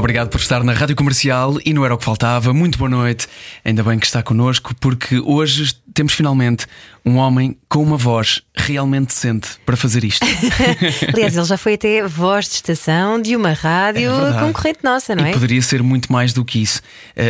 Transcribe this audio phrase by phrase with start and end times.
[0.00, 2.54] Obrigado por estar na Rádio Comercial e não era o que faltava.
[2.54, 3.28] Muito boa noite.
[3.62, 6.66] Ainda bem que está connosco, porque hoje temos finalmente
[7.04, 10.24] um homem com uma voz realmente decente para fazer isto.
[11.12, 15.26] Aliás, ele já foi até voz de estação de uma rádio É concorrente nossa, não
[15.26, 15.32] E é?
[15.34, 16.80] poderia ser muito mais do que isso.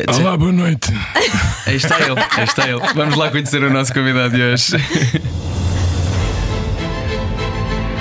[0.09, 0.93] Dizer- Olá, boa noite.
[1.67, 2.81] Aí está ele, aí está ele.
[2.95, 4.73] Vamos lá conhecer o nosso convidado de hoje.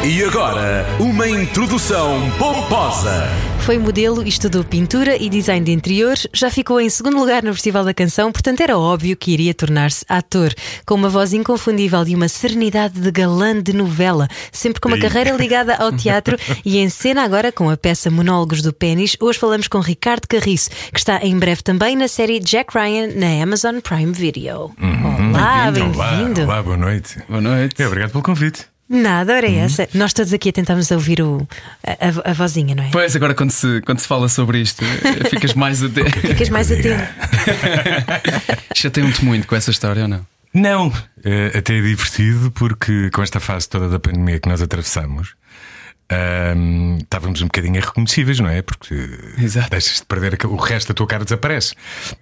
[0.02, 3.28] E agora, uma introdução pomposa.
[3.60, 7.54] Foi modelo e estudou pintura e design de interiores, já ficou em segundo lugar no
[7.54, 10.54] Festival da Canção, portanto era óbvio que iria tornar-se ator.
[10.86, 15.32] Com uma voz inconfundível e uma serenidade de galã de novela, sempre com uma carreira
[15.32, 19.18] ligada ao teatro e em cena agora com a peça Monólogos do Pênis.
[19.20, 23.44] Hoje falamos com Ricardo Carriço, que está em breve também na série Jack Ryan na
[23.44, 24.72] Amazon Prime Video.
[24.82, 26.44] Olá, Olá, bem-vindo.
[26.44, 27.20] olá, boa noite.
[27.28, 27.82] Boa noite.
[27.82, 28.66] E obrigado pelo convite.
[28.90, 29.88] Nada, ora é essa.
[29.94, 31.48] Nós todos aqui a tentarmos ouvir o,
[31.86, 32.90] a, a- a vozinha, não é?
[32.92, 36.10] Pois, agora quando se, quando se fala sobre isto, eh, ficas mais atento.
[36.20, 37.04] Ficas mais atento.
[38.76, 40.26] Chateiam-te muito com essa história ou não?
[40.54, 40.92] Não,
[41.24, 45.36] eh, até é divertido porque com esta fase toda da pandemia que nós atravessamos.
[46.12, 48.64] ahm, estávamos um bocadinho irreconhecíveis, não é?
[48.64, 48.96] Porque
[49.38, 49.70] Exato.
[49.70, 51.76] deixas de perder o resto da tua cara desaparece.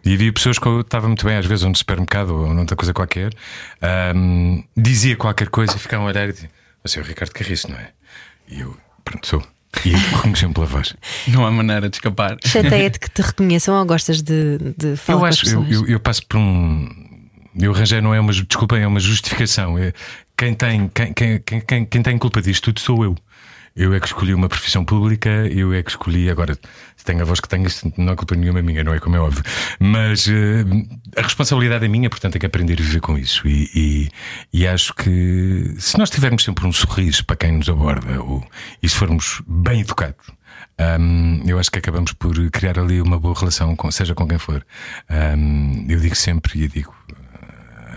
[0.04, 2.94] E havia pessoas que eu estava muito bem, às vezes, num supermercado ou noutra coisa
[2.94, 3.32] qualquer,
[3.82, 6.52] ahm, dizia qualquer coisa e ficavam a olhar e diziam:
[6.88, 7.90] Você é o Ricardo Carriço, não é?
[8.50, 9.44] E eu, pronto, sou.
[9.86, 10.96] E reconheci-me pela voz.
[11.28, 12.38] Não há maneira de escapar.
[12.44, 15.88] Chateia-te que te reconheçam ou gostas de, de falar Eu com as acho, eu, eu,
[15.88, 16.90] eu passo por um.
[17.60, 18.32] Eu arranjei, não é uma.
[18.32, 19.78] Desculpem, é uma justificação.
[19.78, 19.94] É-
[20.38, 23.16] Quem tem, quem, quem, quem, quem, tem culpa disto tudo sou eu.
[23.76, 26.30] Eu é que escolhi uma profissão pública, eu é que escolhi.
[26.30, 26.58] Agora,
[27.08, 29.20] tenho a voz que tenho, isto não é culpa nenhuma minha, não é como é
[29.20, 29.44] óbvio.
[29.80, 30.64] Mas eh,
[31.16, 33.48] a responsabilidade é minha, portanto, é que aprender a viver com isso.
[33.48, 34.10] E, e,
[34.54, 38.46] e acho que se nós tivermos sempre um sorriso para quem nos aborda, ou,
[38.84, 40.28] e se formos bem educados,
[40.80, 44.38] Hum, eu acho que acabamos por criar ali uma boa relação, com, seja com quem
[44.38, 44.66] for.
[45.10, 46.94] Hum, eu digo sempre, e digo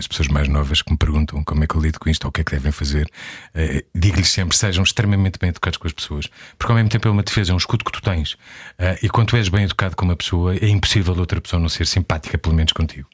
[0.01, 2.29] às pessoas mais novas que me perguntam como é que eu lido com isto ou
[2.29, 3.07] o que é que devem fazer,
[3.55, 7.11] eh, digo-lhes sempre: sejam extremamente bem educados com as pessoas, porque ao mesmo tempo é
[7.11, 8.35] uma defesa, é um escudo que tu tens.
[8.77, 11.69] Ah, e quando tu és bem educado com uma pessoa, é impossível outra pessoa não
[11.69, 13.07] ser simpática, pelo menos contigo.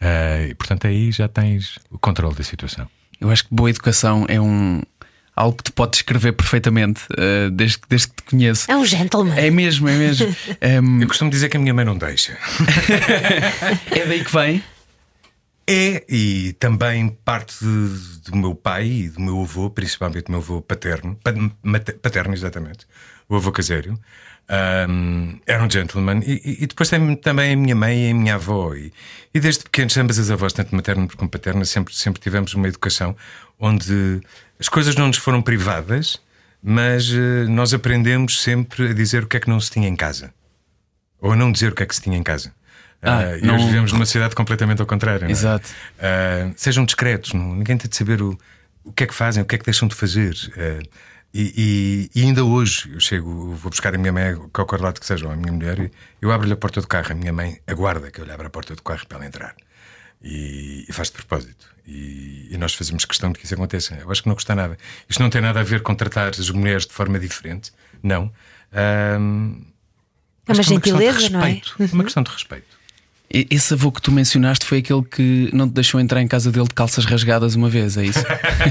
[0.00, 2.86] Ah, e portanto aí já tens o controle da situação.
[3.20, 4.82] Eu acho que boa educação é um
[5.36, 8.70] algo que te pode descrever perfeitamente eh, desde, que- desde que te conheço.
[8.70, 9.34] É um gentleman.
[9.36, 10.34] É mesmo, é mesmo.
[10.60, 12.36] Ehm, Eu costumo dizer que a minha mãe não deixa.
[13.90, 14.62] é daí que vem.
[15.66, 20.60] É, e também parte do meu pai e do meu avô, principalmente do meu avô
[20.60, 21.18] paterno,
[22.02, 22.86] paterno, exatamente,
[23.28, 23.98] o avô casério,
[24.46, 26.20] ahm, era um gentleman.
[26.26, 26.90] E, e- depois
[27.22, 28.74] também a minha mãe e a minha avó.
[28.74, 28.92] E,
[29.32, 33.16] e desde pequenos, ambas as avós, tanto materna como paterna, sempre, sempre tivemos uma educação
[33.58, 34.20] onde
[34.60, 36.20] as coisas não nos foram privadas,
[36.62, 39.96] mas eh, nós aprendemos sempre a dizer o que é que não se tinha em
[39.96, 40.32] casa.
[41.20, 42.52] Ou a não dizer o que é que se tinha em casa.
[43.12, 45.22] Ah, e não- hoje vivemos numa sociedade completamente ao contrário.
[45.22, 45.32] não é?
[45.32, 45.68] Exato.
[45.98, 47.54] Ah, sejam discretos, não?
[47.54, 48.38] ninguém tem de saber o,
[48.84, 50.34] o que é que fazem, o que é que deixam de fazer.
[50.56, 50.82] Ah,
[51.32, 55.06] e, e- e ainda hoje eu chego, vou buscar a minha mãe, qualquer lado que
[55.06, 55.90] seja, ou a minha mulher, e
[56.22, 57.10] eu abro-lhe a porta do carro.
[57.10, 59.54] A minha mãe aguarda que eu lhe abra a porta do carro para ela entrar.
[60.22, 61.66] E, e faz de propósito.
[61.86, 63.94] E, e nós fazemos questão de que isso aconteça.
[64.00, 64.78] Eu acho que não custa nada.
[65.06, 67.72] Isto não tem nada a ver com tratar as mulheres de forma diferente.
[68.02, 68.32] Não.
[70.46, 71.42] É uma de gentileza, não é?
[71.80, 72.83] É uma questão de respeito.
[73.30, 76.68] Esse avô que tu mencionaste foi aquele que não te deixou entrar em casa dele
[76.68, 78.22] de calças rasgadas uma vez, é isso?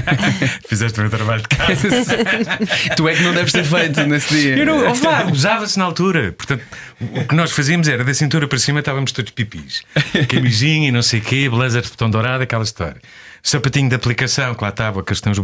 [0.66, 2.16] Fizeste o meu trabalho de casa.
[2.96, 4.56] tu é que não deves ter feito nesse dia.
[4.56, 6.32] Eu não, usava-se na altura.
[6.32, 6.64] Portanto,
[6.98, 9.82] o que nós fazíamos era da cintura para cima estávamos todos pipis.
[10.28, 13.00] Camisinha e não sei o quê, blazer de botão dourado, aquela história.
[13.42, 15.38] Sapatinho de aplicação, que lá estava, que tem os.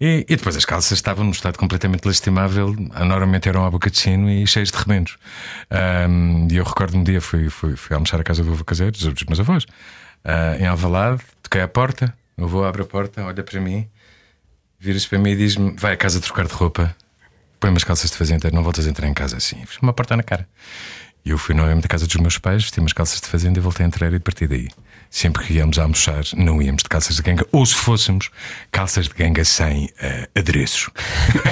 [0.00, 2.74] E, e depois as calças estavam num estado completamente lastimável.
[2.74, 5.18] Normalmente eram à boca de sino e cheios de rebentos.
[5.70, 8.92] Ahm, e eu recordo um dia, fui, fui, fui almoçar à casa do avô caseiro,
[8.92, 9.66] dos, meus avós,
[10.24, 12.14] ah, em Alvalade, toquei à porta.
[12.38, 13.86] O avô abre a porta, olha para mim,
[14.78, 16.96] vira-se para mim e diz-me: Vai à casa trocar de roupa
[17.60, 19.64] põe umas calças de fazenda, não voltas a entrar em casa assim.
[19.66, 20.48] Fiz uma porta na cara.
[21.24, 23.62] E eu fui novamente à casa dos meus pais, vesti umas calças de fazenda e
[23.62, 24.68] voltei a entrar e a partir daí.
[25.10, 28.30] Sempre que íamos almoçar, não íamos de calças de ganga, ou se fôssemos,
[28.70, 30.88] calças de ganga sem uh, adereços.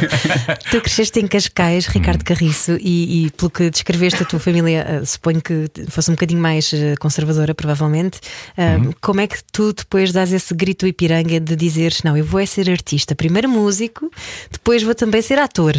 [0.70, 5.04] tu cresceste em Cascais, Ricardo Carriço, e, e, pelo que descreveste a tua família, uh,
[5.04, 8.20] suponho que fosse um bocadinho mais uh, conservadora, provavelmente.
[8.56, 8.92] Uhum.
[9.00, 12.46] Como é que tu depois dás esse grito ipiranga de dizeres: Não, eu vou é
[12.46, 14.08] ser artista, primeiro músico,
[14.52, 15.74] depois vou também ser ator?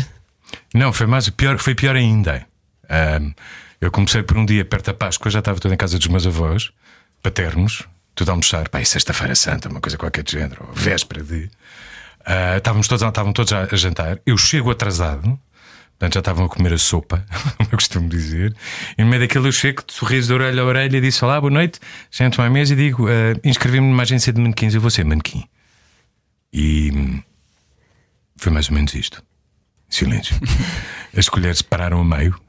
[0.74, 2.46] Não, foi mais pior, foi pior ainda.
[3.22, 3.32] Um,
[3.80, 6.28] eu comecei por um dia perto da Páscoa, já estava toda em casa dos meus
[6.28, 6.72] avós
[7.22, 11.50] paternos, tudo a almoçar, pá, sexta-feira santa, uma coisa qualquer de género, ou véspera de.
[12.22, 14.20] Uh, estávamos todos, estavam todos a, jantar.
[14.26, 15.40] Eu chego atrasado,
[15.92, 17.26] portanto já estavam a comer a sopa,
[17.58, 18.56] como eu costumo dizer.
[18.98, 21.40] E no meio daquilo eu chego, de sorriso de orelha a orelha, e disse: Olá,
[21.40, 21.80] boa noite.
[22.12, 25.44] Sento-me à mesa e digo: uh, Inscrevi-me numa agência de manequins, eu vou ser manequim.
[26.52, 27.24] E hum,
[28.36, 29.24] foi mais ou menos isto.
[29.90, 30.36] Silêncio.
[31.16, 32.40] As colheres pararam a meio.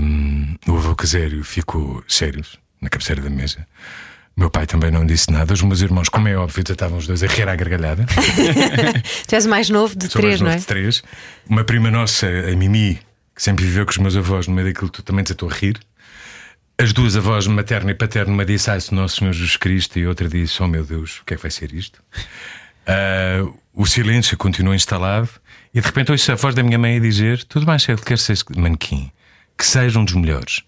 [0.00, 2.44] Um, o avô caseiro ficou sério
[2.80, 3.66] na cabeceira da mesa.
[4.36, 5.54] Meu pai também não disse nada.
[5.54, 8.04] Os meus irmãos, como é óbvio, estavam os dois a rir à gargalhada.
[9.28, 10.56] tu és o mais novo de Sou três, mais não é?
[10.58, 11.02] de três.
[11.48, 12.98] Uma prima nossa, a Mimi,
[13.34, 15.78] que sempre viveu com os meus avós, no meio daquilo tu também desatou a rir.
[16.76, 20.28] As duas avós, materna e paterna, uma disse: Ai, Nosso Senhor Jesus Cristo, e outra
[20.28, 22.02] disse: Oh meu Deus, o que é que vai ser isto?
[22.88, 25.28] Uh, o silêncio continuou instalado,
[25.72, 28.18] e de repente ouço a voz da minha mãe a dizer: Tudo mais cedo, quer
[28.18, 29.12] ser manequim,
[29.56, 30.62] que seja um dos melhores.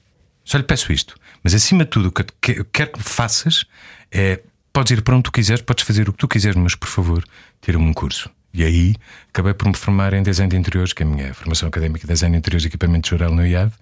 [0.45, 1.17] Só lhe peço isto.
[1.47, 3.65] Mas acima de tudo, o que eu quero que faças
[4.11, 4.41] é.
[4.73, 7.23] Podes ir para onde tu quiseres, podes fazer o que tu quiseres, mas por favor,
[7.63, 8.29] tira-me um curso.
[8.53, 8.97] E aí
[9.29, 12.09] acabei por me formar em desenho de interiores, que é a minha formação académica de
[12.09, 13.73] desenho de interiores e equipamento geral no IAD,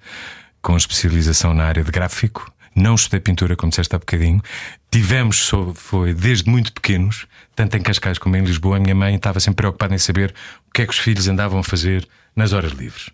[0.60, 2.52] com especialização na área de gráfico.
[2.76, 4.42] Não estudei pintura, como disseste há bocadinho.
[4.90, 7.26] Tivemos, foi desde muito pequenos,
[7.56, 10.34] tanto em Cascais como em Lisboa, a minha mãe estava sempre preocupada em saber
[10.68, 12.06] o que é que os filhos andavam a fazer
[12.36, 13.08] nas horas livres.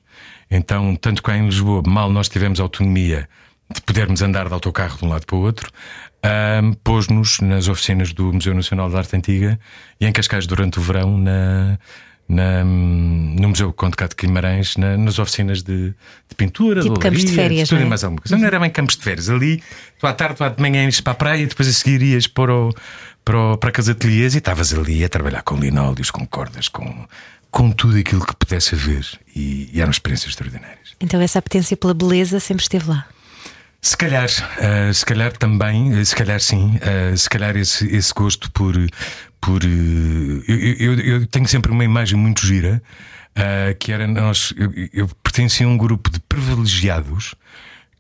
[0.51, 3.29] Então, tanto cá em Lisboa, mal nós tivemos autonomia
[3.75, 5.71] de podermos andar de autocarro de um lado para o outro,
[6.63, 9.59] um, pôs-nos nas oficinas do Museu Nacional de Arte Antiga
[10.01, 11.79] e em Cascais durante o verão na,
[12.29, 15.89] na, no Museu Conde Cato de Guimarães, na, nas oficinas de,
[16.29, 17.89] de pintura, tipo de campos de férias, tudo não, é?
[17.89, 18.37] mais alguma coisa.
[18.37, 19.29] Não era bem campos de férias.
[19.29, 19.63] Ali,
[19.99, 22.03] tu à tarde, tu à de manhã ias para a praia e depois a seguir
[22.03, 22.75] ias para, o,
[23.25, 27.07] para, o, para a ateliês e estavas ali a trabalhar com linóleos, com cordas, com,
[27.51, 30.95] com tudo aquilo que pudesse haver e, e eram experiências extraordinárias.
[31.01, 33.07] Então essa apetência pela beleza sempre esteve lá.
[33.83, 38.51] Se calhar, uh, se calhar também, se calhar sim, uh, se calhar esse, esse gosto
[38.53, 38.75] por.
[39.41, 42.83] por eu, eu, eu, tenho sempre uma imagem muito gira,
[43.79, 44.53] que era nós.
[44.57, 47.35] Eu, eu pertencia a um grupo de privilegiados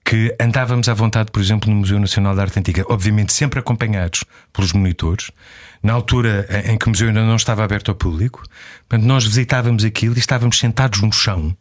[0.05, 4.25] que andávamos à vontade, por exemplo, no Museu Nacional de Arte Antiga, obviamente sempre acompanhados
[4.53, 5.31] pelos monitores,
[5.83, 8.43] na altura em que o museu ainda não estava aberto ao público.
[8.89, 11.57] Portanto, nós visitávamos aquilo e estávamos sentados no chão.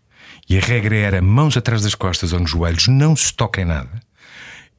[0.49, 4.08] E a regra era mãos atrás das costas ou nos joelhos, não se toquem nada.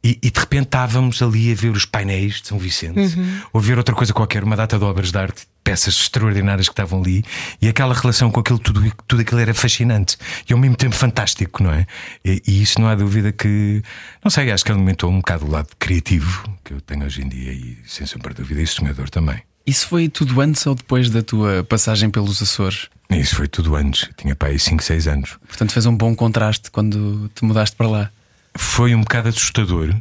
[0.03, 3.41] E, e, de repente estávamos ali a ver os painéis de São Vicente, uhum.
[3.53, 7.03] ou ver outra coisa qualquer, uma data de obras de arte, peças extraordinárias que estavam
[7.03, 7.23] ali,
[7.61, 10.17] e aquela relação com aquilo, tudo, tudo aquilo era fascinante
[10.49, 11.87] e ao mesmo tempo fantástico, não é?
[12.25, 13.83] E, e isso não há dúvida que,
[14.25, 17.29] não sei, acho que alimentou um bocado o lado criativo que eu tenho hoje em
[17.29, 19.43] dia e, sem sombra de dúvida, e sonhador também.
[19.67, 22.89] Isso foi tudo antes ou depois da tua passagem pelos Açores?
[23.11, 25.39] Isso foi tudo antes, tinha para aí 5, 6 anos.
[25.47, 28.11] Portanto, fez um bom contraste quando te mudaste para lá
[28.57, 29.95] foi um bocado assustador.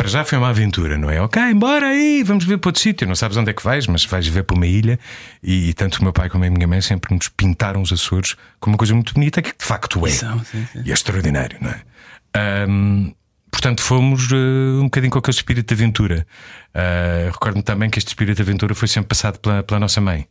[0.00, 1.20] Para já foi uma aventura, não é?
[1.20, 3.06] Ok, embora aí, vamos ver para outro sítio.
[3.06, 4.98] Não sabes onde é que vais, mas vais ver para uma ilha.
[5.42, 8.34] E, e, tanto o meu pai como a minha mãe sempre nos pintaram os Açores
[8.58, 10.10] como uma coisa muito bonita, que de facto é.
[10.10, 10.66] Sim, sim.
[10.86, 12.66] E é extraordinário, não é?
[12.66, 13.12] Um,
[13.50, 16.26] portanto, fomos uh, um bocadinho com aquele espírito de aventura.
[16.74, 20.26] Uh, Recordo-me também que este espírito de aventura foi sempre passado pela, pela nossa mãe.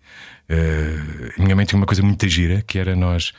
[0.49, 3.33] Uh, a minha mãe tinha uma coisa muito gira, que era nós.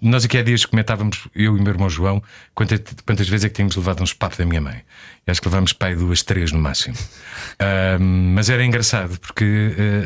[0.00, 2.22] Nós aqui há dias comentávamos, eu e o meu irmão João,
[2.54, 4.82] quantas, quantas vezes é que tínhamos levado uns papos da minha mãe.
[5.26, 6.96] E acho que levámos pai duas, três no máximo.
[7.60, 9.44] uh, mas era engraçado porque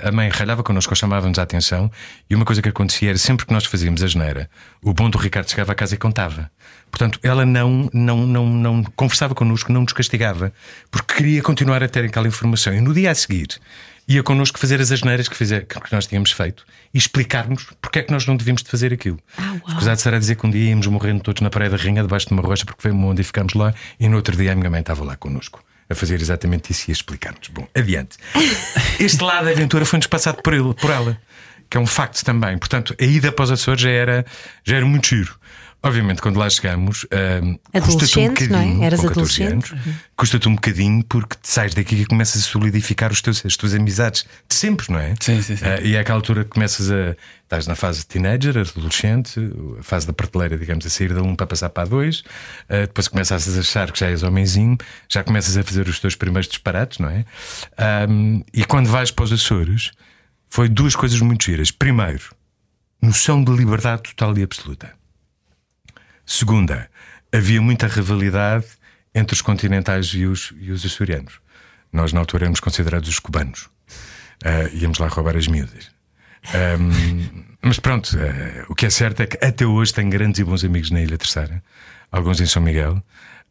[0.02, 1.88] uh, a mãe ralhava connosco, chamava-nos a atenção,
[2.28, 4.50] e uma coisa que acontecia era sempre que nós fazíamos a geneira,
[4.82, 6.50] o bom do Ricardo chegava a casa e contava.
[6.90, 10.52] Portanto, ela não, não, não, não conversava connosco, não nos castigava,
[10.90, 12.74] porque queria continuar a ter aquela informação.
[12.74, 13.48] E no dia a seguir,
[14.06, 18.02] ia connosco fazer as asneiras que, fizer, que nós tínhamos feito e explicar-nos porque é
[18.02, 19.18] que nós não devíamos de fazer aquilo.
[19.36, 22.26] Ah, Escusado será dizer que um dia íamos morrendo todos na Praia da Rainha, debaixo
[22.26, 24.70] de uma rocha, porque veio onde e ficámos lá, e no outro dia a minha
[24.70, 25.62] mãe estava lá connosco.
[25.88, 27.48] A fazer exatamente isso e a explicar-nos.
[27.48, 28.16] Bom, adiante.
[28.98, 31.20] Este lado da aventura foi-nos passado por, ele, por ela,
[31.68, 32.56] que é um facto também.
[32.56, 34.24] Portanto, a ida para os Açores já era,
[34.64, 35.38] já era muito giro.
[35.84, 38.86] Obviamente, quando lá chegamos, uh, adolescente, um não é?
[38.86, 39.74] Eras com 14 adolescente.
[39.74, 43.74] anos, custa-te um bocadinho porque sais daqui e começas a solidificar os teus, as tuas
[43.74, 45.14] amizades de sempre, não é?
[45.20, 45.64] Sim, sim, sim.
[45.64, 47.14] Uh, e é aquela altura que começas a.
[47.42, 49.38] Estás na fase de teenager, adolescente,
[49.78, 52.24] a fase da prateleira, digamos, a sair da 1 para passar para a 2, uh,
[52.80, 56.48] depois começas a achar que já és homenzinho, já começas a fazer os teus primeiros
[56.48, 57.26] disparates, não é?
[58.08, 59.92] Um, e quando vais para os Açores,
[60.48, 61.70] foi duas coisas muito giras.
[61.70, 62.34] Primeiro,
[63.02, 65.03] noção de liberdade total e absoluta.
[66.26, 66.88] Segunda,
[67.32, 68.66] havia muita rivalidade
[69.14, 71.40] entre os continentais e os, e os açorianos.
[71.92, 73.68] Nós, na altura, éramos considerados os cubanos.
[74.44, 75.90] Uh, íamos lá roubar as miúdas.
[76.78, 80.44] Um, mas pronto, uh, o que é certo é que até hoje tenho grandes e
[80.44, 81.62] bons amigos na Ilha Terceira,
[82.10, 83.02] alguns em São Miguel,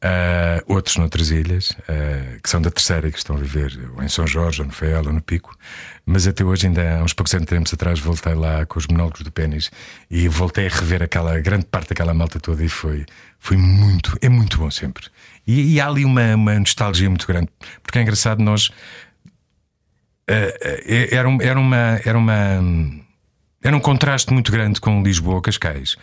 [0.03, 4.03] Uh, outros noutras ilhas, uh, que são da terceira e que estão a viver ou
[4.03, 5.57] em São Jorge, ou no Fael, ou no Pico.
[6.05, 9.31] Mas até hoje, ainda há uns poucos tempos atrás, voltei lá com os monólogos do
[9.31, 9.71] Pênis
[10.11, 13.05] e voltei a rever aquela grande parte daquela malta toda e foi,
[13.39, 15.07] foi muito, é muito bom sempre.
[15.47, 17.47] E, e há ali uma, uma, nostalgia muito grande,
[17.81, 18.67] porque é engraçado, nós.
[20.29, 20.51] Uh,
[21.11, 22.61] era, era, uma, era uma.
[23.63, 25.95] Era um contraste muito grande com Lisboa, Cascais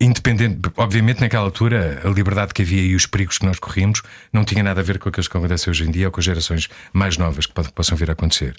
[0.00, 4.02] independente, obviamente naquela altura a liberdade que havia e os perigos que nós corríamos
[4.32, 6.24] não tinha nada a ver com aqueles que acontecem hoje em dia ou com as
[6.24, 8.54] gerações mais novas que possam vir a acontecer.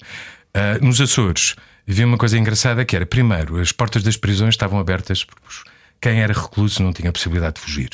[0.54, 1.56] Uh, nos Açores
[1.88, 5.26] havia uma coisa engraçada que era, primeiro, as portas das prisões estavam abertas,
[6.00, 7.90] quem era recluso não tinha possibilidade de fugir,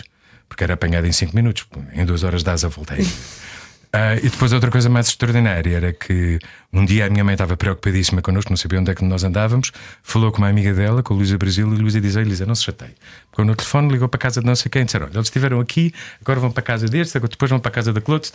[0.48, 2.96] porque era apanhado em 5 minutos, em duas horas dás a volta.
[3.94, 6.38] Uh, e depois outra coisa mais extraordinária era que
[6.72, 9.72] um dia a minha mãe estava preocupadíssima connosco, não sabia onde é que nós andávamos,
[10.02, 12.54] falou com uma amiga dela, com a Luísa Brasil, e a Luísa disse: Luísa, não
[12.54, 12.94] se chateie.
[13.30, 15.60] Porque no telefone ligou para a casa de não sei quem disseram: Olha, eles estiveram
[15.60, 18.32] aqui, agora vão para a casa deste, depois vão para a casa da Clotes,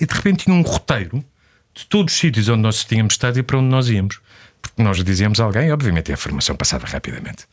[0.00, 1.24] e de repente tinha um roteiro
[1.74, 4.20] de todos os sítios onde nós tínhamos estado e para onde nós íamos.
[4.60, 7.46] Porque nós dizíamos a alguém, obviamente, a formação passava rapidamente.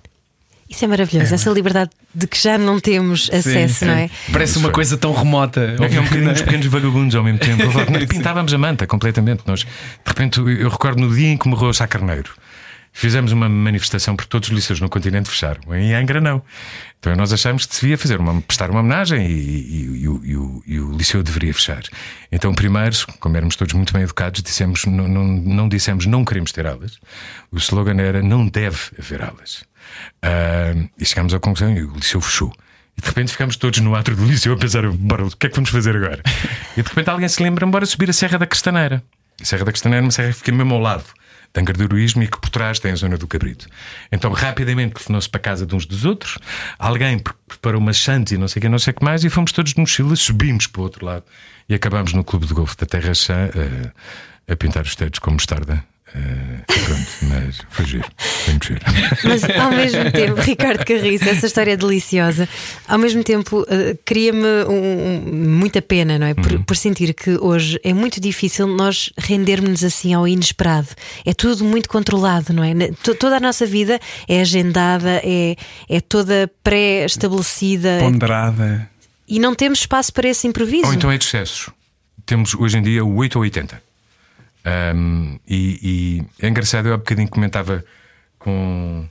[0.67, 1.35] Isso é maravilhoso, é.
[1.35, 4.09] essa liberdade de que já não temos acesso, sim, não é?
[4.31, 5.61] Parece uma coisa tão remota.
[5.61, 7.63] É um bocadinho uns pequenos vagabundos ao mesmo tempo.
[8.09, 9.43] Pintávamos a manta completamente.
[9.45, 9.67] Nós, de
[10.05, 12.31] repente, eu recordo no dia em que morreu o Sá Carneiro.
[12.97, 15.75] Fizemos uma manifestação porque todos os liceus no continente fecharam.
[15.75, 16.41] Em Angra não.
[16.97, 20.79] Então nós achámos que devia fazer uma, prestar uma homenagem e, e, e, o, e,
[20.79, 21.83] o, liceu deveria fechar.
[22.31, 26.53] Então, primeiro, como éramos todos muito bem educados, dissemos, não, não, não dissemos não queremos
[26.53, 26.97] ter aulas.
[27.51, 29.65] O slogan era não deve haver aulas.
[30.23, 32.55] Uh, e chegámos à conclusão e o liceu fechou.
[32.97, 35.49] E de repente ficamos todos no atro do liceu a pensar: bora, o que é
[35.49, 36.23] que vamos fazer agora?
[36.77, 39.03] e de repente alguém se lembra: bora subir a Serra da Castaneira.
[39.41, 41.03] A Serra da Castaneira é uma serra que fica mesmo ao lado
[41.63, 43.67] do Heroísmo e que por trás tem a zona do Cabrito.
[44.11, 46.37] Então rapidamente telefonou-se para casa de uns dos outros,
[46.77, 49.29] alguém preparou umas chantes e não sei o que, não sei o que mais, e
[49.29, 51.23] fomos todos de mochila, subimos para o outro lado
[51.69, 53.49] e acabámos no Clube de Golfo da Terra Chã
[54.47, 55.94] a, a pintar os tetos com mostarda.
[56.15, 58.79] Uh, pronto, mas foi giro, foi muito giro.
[59.25, 62.47] Mas ao mesmo tempo, Ricardo Carriço, essa história é deliciosa.
[62.87, 66.33] Ao mesmo tempo, uh, cria-me um, muita pena, não é?
[66.33, 66.63] Por, uhum.
[66.63, 70.87] por, sentir que hoje é muito difícil nós rendermos assim ao inesperado.
[71.25, 72.73] É tudo muito controlado, não é?
[73.19, 75.57] Toda a nossa vida é agendada, é,
[75.89, 78.89] é toda pré-estabelecida, ponderada.
[79.27, 80.87] E não temos espaço para esse improviso.
[80.87, 81.69] Ou então é de excessos.
[82.25, 83.84] Temos hoje em dia o 8 ou 80.
[84.65, 85.79] Um, e,
[86.39, 87.85] e, é engraçado, eu há bocadinho comentava
[88.39, 89.07] com,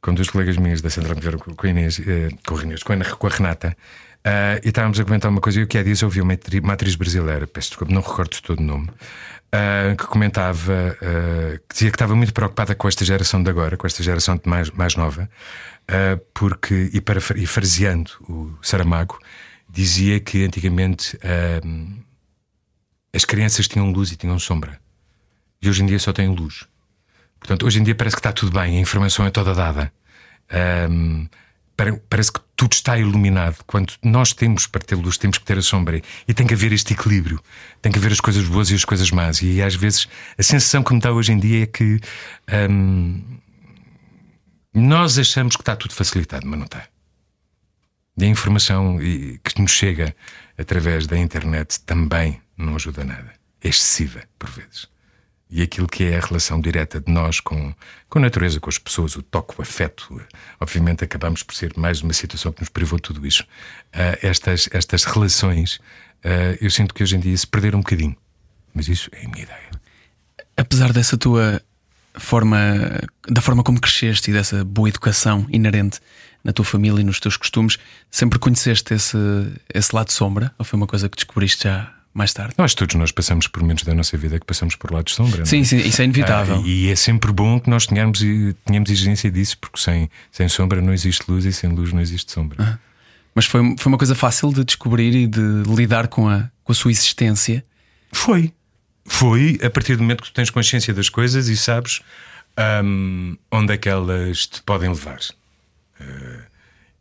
[0.00, 2.92] com dois colegas minhas da Central de com a Inês, eh, com, a Inês, com,
[2.92, 3.76] a, com a Renata,
[4.24, 5.60] uh, e estávamos a comentar uma coisa.
[5.60, 8.40] E o que é disso, eu ouvi uma, uma atriz brasileira, peço desculpa, não recordo
[8.40, 13.04] todo o nome, uh, que comentava, uh, que dizia que estava muito preocupada com esta
[13.04, 15.28] geração de agora, com esta geração de mais, mais nova,
[16.34, 19.18] porque, e, para, e fraseando o Saramago,
[19.68, 21.16] dizia que antigamente
[23.16, 24.78] as crianças tinham luz e tinham sombra.
[25.60, 26.66] E hoje em dia só têm luz.
[27.40, 29.90] Portanto, hoje em dia parece que está tudo bem, a informação é toda dada.
[30.90, 31.26] Um,
[32.10, 33.62] parece que tudo está iluminado.
[33.66, 36.00] Quando nós temos para ter luz, temos que ter a sombra.
[36.28, 37.40] E tem que haver este equilíbrio.
[37.80, 39.40] Tem que haver as coisas boas e as coisas más.
[39.40, 40.06] E às vezes
[40.36, 41.98] a sensação que me dá hoje em dia é que
[42.70, 43.22] um,
[44.74, 46.86] nós achamos que está tudo facilitado, mas não está.
[48.18, 50.14] E a informação que nos chega
[50.58, 53.32] através da internet também não ajuda nada.
[53.62, 54.88] É excessiva, por vezes.
[55.48, 57.72] E aquilo que é a relação direta de nós com,
[58.08, 60.20] com a natureza, com as pessoas, o toque, o afeto,
[60.58, 63.44] obviamente acabamos por ser mais uma situação que nos privou de tudo isso.
[63.94, 65.76] Uh, estas, estas relações,
[66.24, 68.16] uh, eu sinto que hoje em dia se perderam um bocadinho.
[68.74, 69.70] Mas isso é a minha ideia.
[70.56, 71.62] Apesar dessa tua
[72.14, 72.58] forma,
[73.28, 76.00] da forma como cresceste e dessa boa educação inerente
[76.42, 77.78] na tua família e nos teus costumes,
[78.10, 79.16] sempre conheceste esse,
[79.72, 80.52] esse lado sombra?
[80.58, 82.54] Ou foi uma coisa que descobriste já mais tarde.
[82.56, 85.42] Que todos nós passamos por momentos da nossa vida que passamos por lados de sombra.
[85.42, 85.44] é?
[85.44, 86.56] Sim, sim, isso é inevitável.
[86.64, 88.20] Ah, e é sempre bom que nós tenhamos,
[88.64, 92.32] tenhamos exigência disso, porque sem, sem sombra não existe luz e sem luz não existe
[92.32, 92.80] sombra.
[93.34, 96.74] Mas foi, foi uma coisa fácil de descobrir e de lidar com a, com a
[96.74, 97.64] sua existência.
[98.10, 98.52] Foi.
[99.04, 102.00] Foi a partir do momento que tu tens consciência das coisas e sabes
[102.82, 105.18] hum, onde é que elas te podem levar.
[106.00, 106.40] Eh,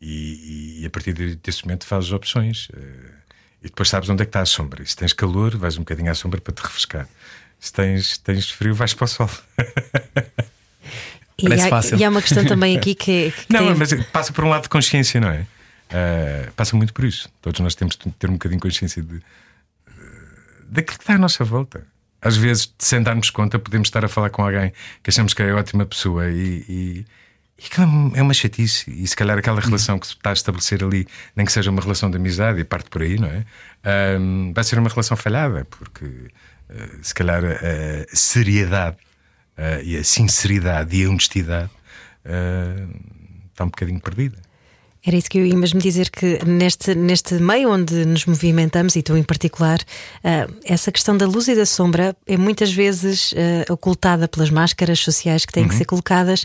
[0.02, 2.68] e, e a partir de- desse momento fazes opções.
[2.76, 3.15] eh,
[3.66, 4.84] e depois sabes onde é que está a sombra.
[4.84, 7.08] E se tens calor, vais um bocadinho à sombra para te refrescar.
[7.60, 9.30] Se tens, tens frio, vais para o sol.
[11.38, 11.98] E Parece há, fácil.
[11.98, 14.50] e há uma questão também aqui que, é- que Não, tem- mas passa por um
[14.50, 15.46] lado de consciência, não é?
[15.90, 17.28] Eh, passa muito por isso.
[17.42, 19.92] Todos nós temos de ter um bocadinho de consciência de, eh,
[20.70, 21.86] daquilo que está à nossa volta.
[22.22, 24.72] Às vezes, sem darmos conta, podemos estar a falar com alguém
[25.04, 27.06] que achamos que é ótima pessoa e, e,
[28.16, 28.90] é uma chatice.
[28.92, 31.82] E se calhar aquela relação que se está a estabelecer ali, nem que seja uma
[31.82, 33.46] relação de amizade, e parte por aí, não é?
[33.84, 36.06] Ahm, vai ser uma relação falhada, porque
[36.70, 38.98] eh, se calhar a seriedade
[39.58, 41.70] eh, e a sinceridade e a honestidade
[42.26, 42.88] eh,
[43.52, 44.38] está um bocadinho perdida.
[45.06, 49.04] Era isso que eu ia mesmo dizer que neste, neste meio onde nos movimentamos, e
[49.04, 49.78] tu em particular,
[50.24, 55.00] ah, essa questão da luz e da sombra é muitas vezes ah, ocultada pelas máscaras
[55.00, 56.44] sociais que têm que ser colocadas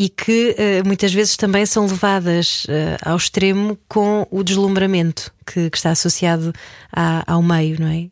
[0.00, 5.68] e que ah, muitas vezes também são levadas ah, ao extremo com o deslumbramento que,
[5.68, 6.54] que está associado
[7.26, 8.08] ao meio, não é?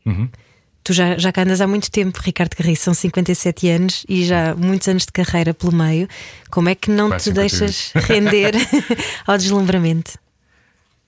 [0.84, 4.54] Tu já, já cá andas há muito tempo, Ricardo Garrido, são 57 anos e já
[4.54, 6.06] muitos anos de carreira pelo meio.
[6.50, 7.58] Como é que não Quase te 58.
[7.58, 8.54] deixas render
[9.26, 10.18] ao deslumbramento?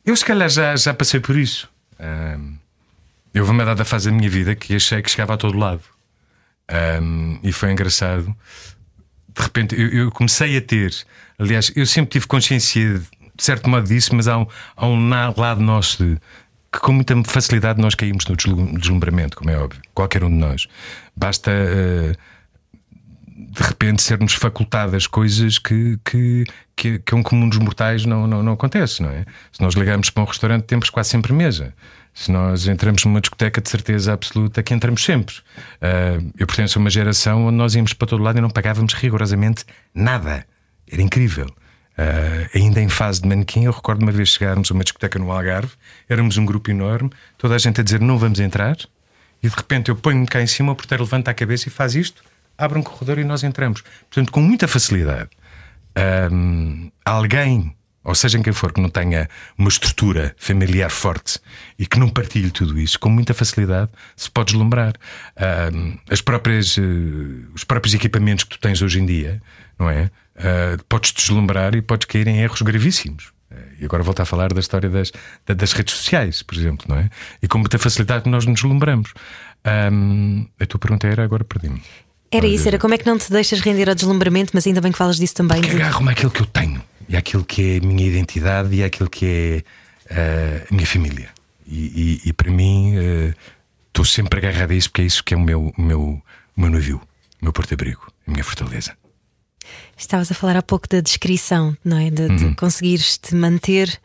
[0.05, 1.69] Eu, se calhar, já, já passei por isso.
[1.99, 2.55] Ahm,
[3.35, 5.83] eu houve uma dada fase da minha vida que achei que chegava a todo lado.
[6.69, 8.35] Ahm, e foi engraçado.
[9.35, 10.93] De repente, eu, eu comecei a ter.
[11.39, 14.47] Aliás, eu sempre tive consciência, de certo modo, disso, mas há um,
[14.77, 16.17] há um lado nosso de,
[16.73, 19.81] que, com muita facilidade, nós caímos no deslu- deslumbramento, como é óbvio.
[19.95, 20.67] Qualquer um de nós.
[21.17, 21.51] Basta.
[21.51, 22.41] ah,
[23.53, 26.45] de repente sermos facultadas coisas que, que,
[26.77, 29.25] que, que a um comum dos mortais não, não, não acontece, não é?
[29.51, 31.75] Se nós ligamos para um restaurante, temos quase sempre mesa.
[32.13, 35.35] Se nós entramos numa discoteca, de certeza absoluta que entramos sempre.
[35.81, 38.95] Ah, eu pertenço a uma geração onde nós íamos para todo lado e não pagávamos
[38.95, 39.65] rigorosamente
[39.95, 40.47] nada.
[40.91, 41.47] Era incrível.
[41.97, 45.31] Ah, ainda em fase de manequim, eu recordo uma vez chegarmos a uma discoteca no
[45.31, 45.73] Algarve,
[46.09, 48.77] éramos um grupo enorme, toda a gente a dizer não vamos entrar,
[49.43, 51.95] e de repente eu ponho-me cá em cima, o porteiro levanta a cabeça e faz
[51.95, 52.23] isto,
[52.57, 53.83] abre um corredor e nós entramos.
[54.09, 55.29] Portanto, com muita facilidade,
[56.33, 59.29] hum, alguém, ou seja em quem for, que não tenha
[59.59, 61.39] uma estrutura familiar forte
[61.79, 64.95] e que não partilhe tudo isso, com muita facilidade se pode deslumbrar.
[65.73, 66.83] Hum, as próprias, eh,
[67.55, 69.43] os próprios equipamentos que tu tens hoje em dia,
[69.79, 70.11] não é?
[70.37, 73.33] Ah, podes deslumbrar e podes cair em erros gravíssimos.
[73.51, 75.11] Eh, E agora volto a falar da história das,
[75.47, 77.11] da- das redes sociais, por exemplo, não é?
[77.43, 79.13] E com muita facilidade nós nos deslumbramos.
[79.93, 81.83] Hum, a tua pergunta era, agora perdi-me.
[82.33, 84.93] Era isso, era como é que não te deixas render ao deslumbramento, mas ainda bem
[84.93, 85.61] que falas disso também.
[85.61, 88.83] Que de- agarro-me àquilo que eu tenho e àquilo que é a minha identidade e
[88.85, 89.65] àquilo que é
[90.15, 91.29] eh, a minha família.
[91.67, 93.35] E, e- e para mim eh,
[93.89, 96.01] estou sempre agarrado a isso porque é isso que é o meu, o meu,
[96.57, 97.01] o meu navio,
[97.43, 98.97] o meu porto-abrigo, a minha fortaleza.
[99.97, 102.11] Estavas a falar há pouco da descrição, não é?
[102.11, 102.37] De, Uhum.
[102.37, 104.01] de conseguires te manter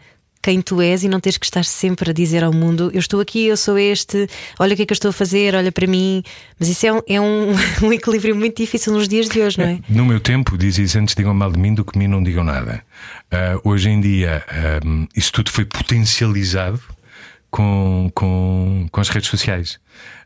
[0.45, 3.19] quem tu és e não teres que estar sempre a dizer ao mundo: Eu estou
[3.19, 4.29] aqui, eu sou este,
[4.59, 6.21] olha o que é que eu estou a fazer, olha para mim.
[6.59, 9.65] Mas isso é um, é um, um equilíbrio muito difícil nos dias de hoje, não
[9.65, 9.79] é?
[9.89, 12.83] No meu tempo, dizes antes digam mal de mim do que mim não digam nada.
[13.31, 16.79] Ah, hoje em dia, ahm, isso tudo foi potencializado
[17.49, 19.79] com, com, com as redes sociais.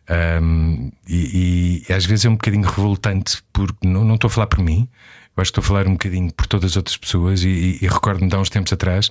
[0.09, 4.47] Ahm, e, e às vezes é um bocadinho revoltante, porque não, não estou a falar
[4.47, 4.89] por mim,
[5.41, 7.43] acho que estou a falar um bocadinho por todas as outras pessoas.
[7.43, 9.09] E, e- e recordo-me de há uns tempos atrás.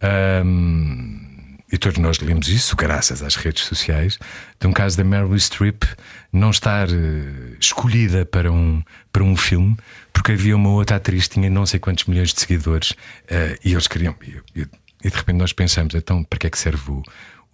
[0.00, 1.28] ahm,
[1.72, 4.18] e todos nós lemos isso, graças às redes sociais,
[4.58, 5.84] de um caso da Meryl Streep
[6.32, 9.76] não estar eh, escolhida para um, para um filme,
[10.12, 12.92] porque havia uma outra atriz que tinha não sei quantos milhões de seguidores
[13.28, 14.16] eh, e eles queriam.
[14.26, 14.66] E, e-
[15.04, 17.02] e de repente nós pensamos, então, para que é que serve o,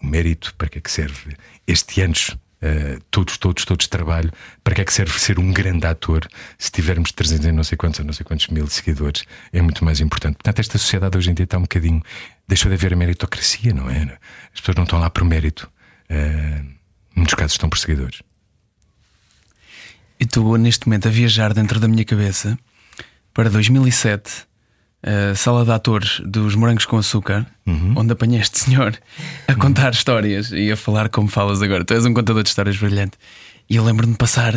[0.02, 0.54] o mérito?
[0.56, 1.36] Para que é que serve
[1.66, 2.34] este anos?
[2.62, 4.32] Eh, todos, todos, todos trabalho,
[4.64, 6.26] para que é que serve ser um grande ator
[6.58, 9.24] se tivermos 300 e não sei quantos, não sei quantos mil seguidores?
[9.52, 10.34] É muito mais importante.
[10.36, 12.02] Portanto, esta sociedade hoje em dia está um bocadinho.
[12.48, 14.18] Deixou de haver a meritocracia, não é?
[14.54, 15.70] As pessoas não estão lá por mérito.
[16.08, 16.76] Em
[17.14, 18.22] muitos casos estão por seguidores.
[20.18, 22.58] E estou neste momento a viajar dentro da minha cabeça
[23.34, 24.46] para 2007,
[25.06, 27.46] a sala de atores dos Morangos com Açúcar,
[27.94, 28.98] onde apanhei este senhor
[29.46, 31.84] a contar histórias e a falar como falas agora.
[31.84, 33.16] Tu és um contador de histórias brilhante.
[33.70, 34.52] E eu lembro-me de passar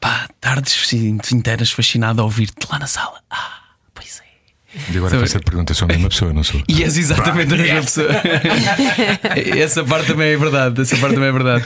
[0.00, 0.92] pá, tardes
[1.32, 3.20] inteiras fascinado a ouvir-te lá na sala.
[3.30, 3.60] Ah,
[3.94, 4.92] pois é.
[4.92, 6.62] E agora faço a pergunta: sou a mesma pessoa, não sou?
[6.68, 8.08] E és exatamente a mesma pessoa.
[9.58, 10.80] essa parte também é verdade.
[10.80, 11.64] Essa parte também é verdade.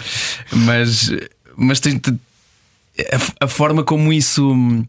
[0.52, 1.10] Mas,
[1.56, 2.00] mas tem,
[3.40, 4.84] a, a, forma como isso,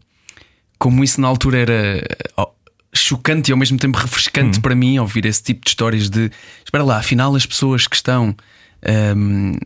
[0.78, 2.02] como isso na altura era
[3.00, 4.62] chocante e ao mesmo tempo refrescante hum.
[4.62, 6.30] para mim ouvir esse tipo de histórias de
[6.64, 8.34] espera lá, afinal as pessoas que estão
[9.16, 9.56] um,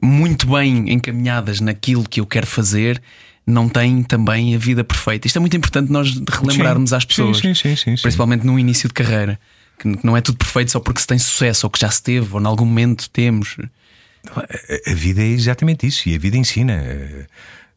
[0.00, 3.00] muito bem encaminhadas naquilo que eu quero fazer
[3.46, 5.26] não têm também a vida perfeita.
[5.26, 8.94] Isto é muito importante nós relembrarmos sim, às pessoas, sim, sim, principalmente no início de
[8.94, 9.38] carreira,
[9.78, 12.26] que não é tudo perfeito só porque se tem sucesso ou que já se teve
[12.32, 13.56] ou em algum momento temos.
[14.86, 16.82] A vida é exatamente isso e a vida ensina.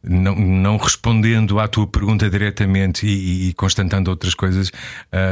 [0.02, 4.70] Não, não respondendo à tua pergunta diretamente e, e constatando outras coisas,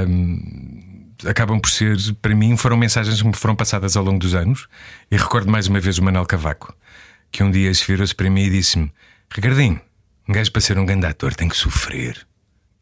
[0.09, 4.35] hum, acabam por ser, para mim, foram mensagens que me foram passadas ao longo dos
[4.35, 4.69] anos.
[5.11, 6.75] E recordo mais uma vez o Manuel Cavaco,
[7.31, 8.93] que um dia se virou-se para mim e disse-me:
[9.31, 9.81] Ricardinho,
[10.29, 12.27] um gajo para ser um grande ator tem que sofrer.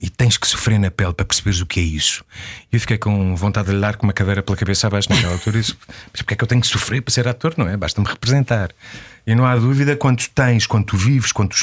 [0.05, 2.23] E tens que sofrer na pele para perceberes o que é isso.
[2.71, 5.33] E eu fiquei com vontade de lhe dar com uma cadeira pela cabeça abaixo naquela
[5.33, 5.59] altura.
[5.59, 5.75] Disse,
[6.13, 7.55] Mas porquê é que eu tenho que sofrer para ser ator?
[7.57, 7.75] Não é?
[7.75, 8.69] Basta-me representar.
[9.27, 11.55] E não há dúvida quando tens, quando vives, quando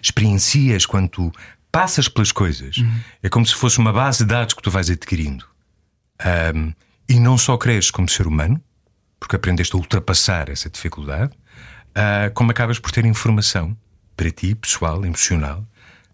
[0.00, 1.30] experiencias, quando
[1.70, 2.78] passas pelas coisas.
[2.78, 3.00] Uhum.
[3.22, 5.44] É como se fosse uma base de dados que tu vais adquirindo.
[6.54, 6.72] Um,
[7.06, 8.58] e não só cresces como ser humano,
[9.20, 11.34] porque aprendeste a ultrapassar essa dificuldade,
[11.90, 13.76] uh, como acabas por ter informação
[14.16, 15.62] para ti, pessoal, emocional,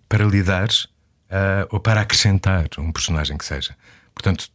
[0.08, 0.88] para lidares
[1.30, 3.76] uh, ou para acrescentar um personagem que seja.
[4.14, 4.50] Portanto,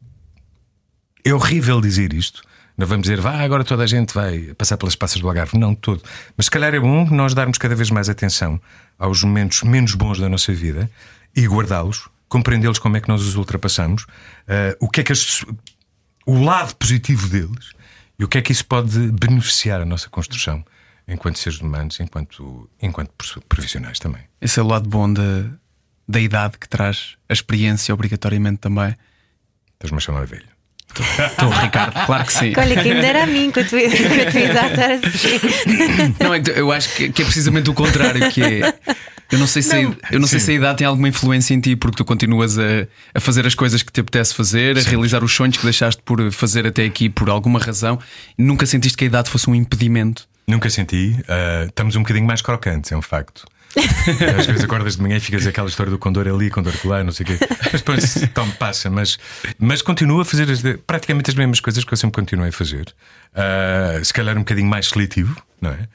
[1.23, 2.41] é horrível dizer isto.
[2.75, 5.57] Não vamos dizer, vá, agora toda a gente vai passar pelas passas do Algarve.
[5.57, 6.01] Não, todo.
[6.35, 8.59] Mas se calhar é bom nós darmos cada vez mais atenção
[8.97, 10.89] aos momentos menos bons da nossa vida
[11.35, 15.45] e guardá-los, compreendê-los como é que nós os ultrapassamos, uh, o que é que as,
[16.25, 17.73] o lado positivo deles
[18.17, 20.65] e o que é que isso pode beneficiar a nossa construção
[21.07, 23.11] enquanto seres humanos, enquanto, enquanto
[23.47, 24.23] profissionais também.
[24.41, 25.21] Esse é o lado bom da,
[26.13, 28.95] da idade que traz a experiência, obrigatoriamente também.
[29.73, 30.53] Estás-me a chamar velho.
[30.95, 32.53] Estou, Ricardo, claro que sim.
[32.55, 36.15] Olha, quem me dera a mim com a tua, a idade estar assim.
[36.19, 38.73] Não, é que eu acho que, que, é precisamente o contrário, que é.
[39.31, 41.55] Eu não sei, se, não, a, eu não sei se a idade tem alguma influência
[41.55, 44.81] em ti, porque tu continuas a, a fazer as coisas que te apetece fazer, a
[44.81, 44.91] sim.
[44.91, 47.97] realizar os sonhos que deixaste por fazer até aqui por alguma razão.
[48.37, 50.27] Nunca sentiste que a idade fosse um impedimento?
[50.47, 51.15] Nunca senti.
[51.21, 53.45] Uh, estamos um bocadinho mais crocantes, é um facto.
[54.37, 57.11] Às vezes acordas de manhã e ficas aquela história do condor ali, condor lá, não
[57.11, 57.39] sei o quê.
[57.71, 58.89] Mas depois então, passa.
[58.89, 59.17] Mas,
[59.57, 62.93] mas continuo a fazer as, praticamente as mesmas coisas que eu sempre continuei a fazer.
[63.33, 65.87] Uh, se calhar um bocadinho mais seletivo, não é?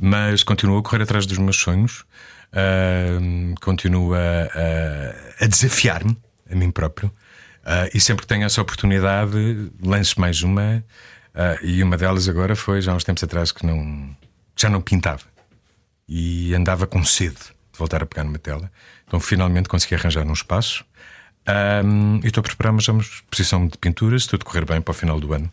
[0.00, 2.04] Mas continuo a correr atrás dos meus sonhos.
[2.52, 6.16] Uh, continuo a, a, a desafiar-me
[6.50, 7.08] a mim próprio.
[7.64, 10.84] Uh, e sempre que tenho essa oportunidade, lanço mais uma.
[11.34, 14.14] Uh, e uma delas agora foi já há uns tempos atrás que não,
[14.54, 15.31] já não pintava
[16.08, 18.70] e andava com sede de voltar a pegar numa tela.
[19.06, 20.84] Então finalmente consegui arranjar um espaço
[21.84, 24.94] um, e estou a preparar uma exposição de pinturas, se tudo correr bem para o
[24.94, 25.52] final do ano.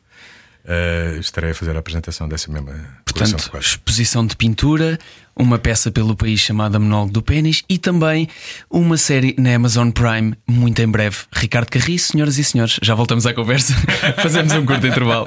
[0.66, 2.74] Uh, estarei a fazer a apresentação dessa mesma
[3.06, 5.00] Portanto, exposição de pintura,
[5.36, 8.28] uma peça pelo país chamada Monólogo do Pênis e também
[8.70, 11.18] uma série na Amazon Prime, muito em breve.
[11.34, 13.74] Ricardo Carriço, senhoras e senhores, já voltamos à conversa.
[14.22, 15.26] Fazemos um curto intervalo.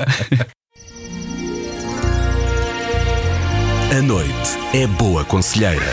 [3.92, 5.92] A noite é boa conselheira.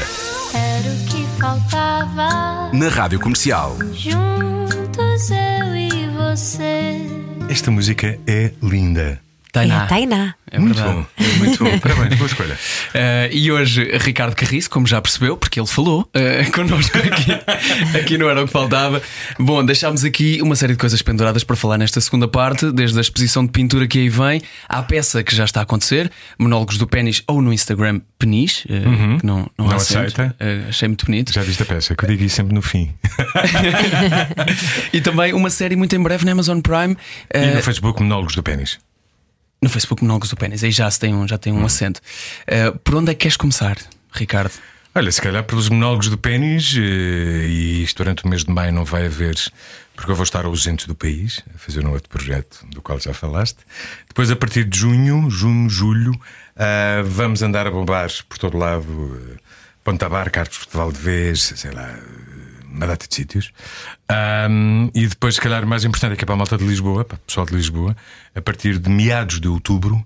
[0.54, 2.72] Era o que faltava.
[2.72, 3.76] Na rádio comercial.
[3.92, 6.96] Juntos eu e você.
[7.50, 9.20] Esta música é linda.
[9.52, 9.84] Tainá.
[9.84, 10.36] É Tainá.
[10.52, 11.08] É muito verdade.
[11.18, 11.80] bom, muito bom.
[11.80, 12.54] Parabéns, boa escolha.
[12.54, 18.18] Uh, e hoje, Ricardo Carriço, como já percebeu, porque ele falou uh, connosco aqui, aqui
[18.18, 19.02] no Era o que Faltava.
[19.40, 23.02] Bom, deixámos aqui uma série de coisas penduradas para falar nesta segunda parte, desde a
[23.02, 26.86] exposição de pintura que aí vem, à peça que já está a acontecer, Monólogos do
[26.86, 29.18] Pênis ou no Instagram Penis, uh, uhum.
[29.18, 30.36] que não, não, não aceita.
[30.40, 31.34] Uh, achei muito bonito.
[31.34, 32.94] Já viste a peça, que eu digo isso sempre no fim.
[34.94, 36.96] e também uma série muito em breve na Amazon Prime.
[37.34, 38.78] E no Facebook, Monólogos do Pênis.
[39.62, 41.66] No Facebook Monólogos do Pênis, aí já se tem um, já tem um hum.
[41.66, 42.00] acento.
[42.48, 43.78] Uh, por onde é que queres começar,
[44.12, 44.54] Ricardo?
[44.96, 48.74] Olha, se calhar pelos monólogos do pênis, uh, e isto durante o mês de maio
[48.74, 49.36] não vai haver,
[49.96, 53.14] porque eu vou estar ausente do país, a fazer um outro projeto do qual já
[53.14, 53.60] falaste.
[54.08, 58.84] Depois, a partir de junho, junho, julho, uh, vamos andar a bombar por todo lado.
[58.84, 59.38] Uh,
[59.84, 61.98] Ponta Bar, Carlos Portugal de Vez, sei lá,
[62.74, 63.52] uma data de sítios.
[64.50, 67.04] Um, e depois, se calhar, mais importante é que é para a malta de Lisboa,
[67.04, 67.96] para o pessoal de Lisboa,
[68.36, 70.06] a partir de meados de outubro,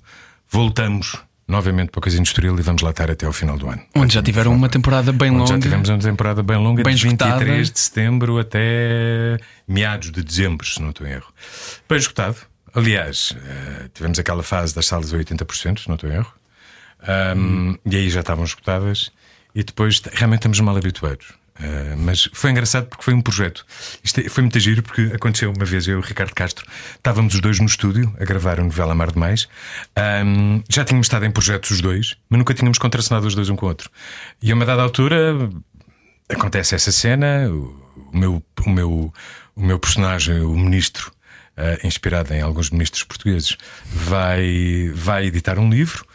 [0.49, 3.81] voltamos novamente para a Coisa Industrial e vamos lá estar até ao final do ano.
[3.95, 5.47] Onde já tiveram uma temporada bem longa.
[5.47, 10.65] Já tivemos uma temporada bem longa, bem de 23 de setembro até meados de dezembro,
[10.65, 11.31] se não estou em erro.
[11.87, 12.37] Bem escutado.
[12.73, 16.33] Aliás, uh, tivemos aquela fase das salas a 80%, se não estou em erro.
[17.35, 17.77] Um, hum.
[17.85, 19.11] E aí já estavam escutadas.
[19.55, 21.33] E depois realmente estamos mal habituados.
[21.59, 23.63] Uh, mas foi engraçado porque foi um projeto.
[24.03, 27.35] Isto é- foi muito giro porque aconteceu uma vez eu e o Ricardo Castro estávamos
[27.35, 29.47] os dois no estúdio a gravar a novela Amar Demais.
[30.25, 33.55] Um, já tínhamos estado em projetos os dois, mas nunca tínhamos contracenado os dois um
[33.55, 33.89] com o outro.
[34.41, 35.49] E a uma dada altura
[36.27, 37.47] acontece essa cena.
[37.49, 39.13] O, o meu, o, meu,
[39.55, 41.11] o meu personagem, o ministro,
[41.57, 46.05] uh, inspirado em alguns ministros portugueses, vai, vai editar um livro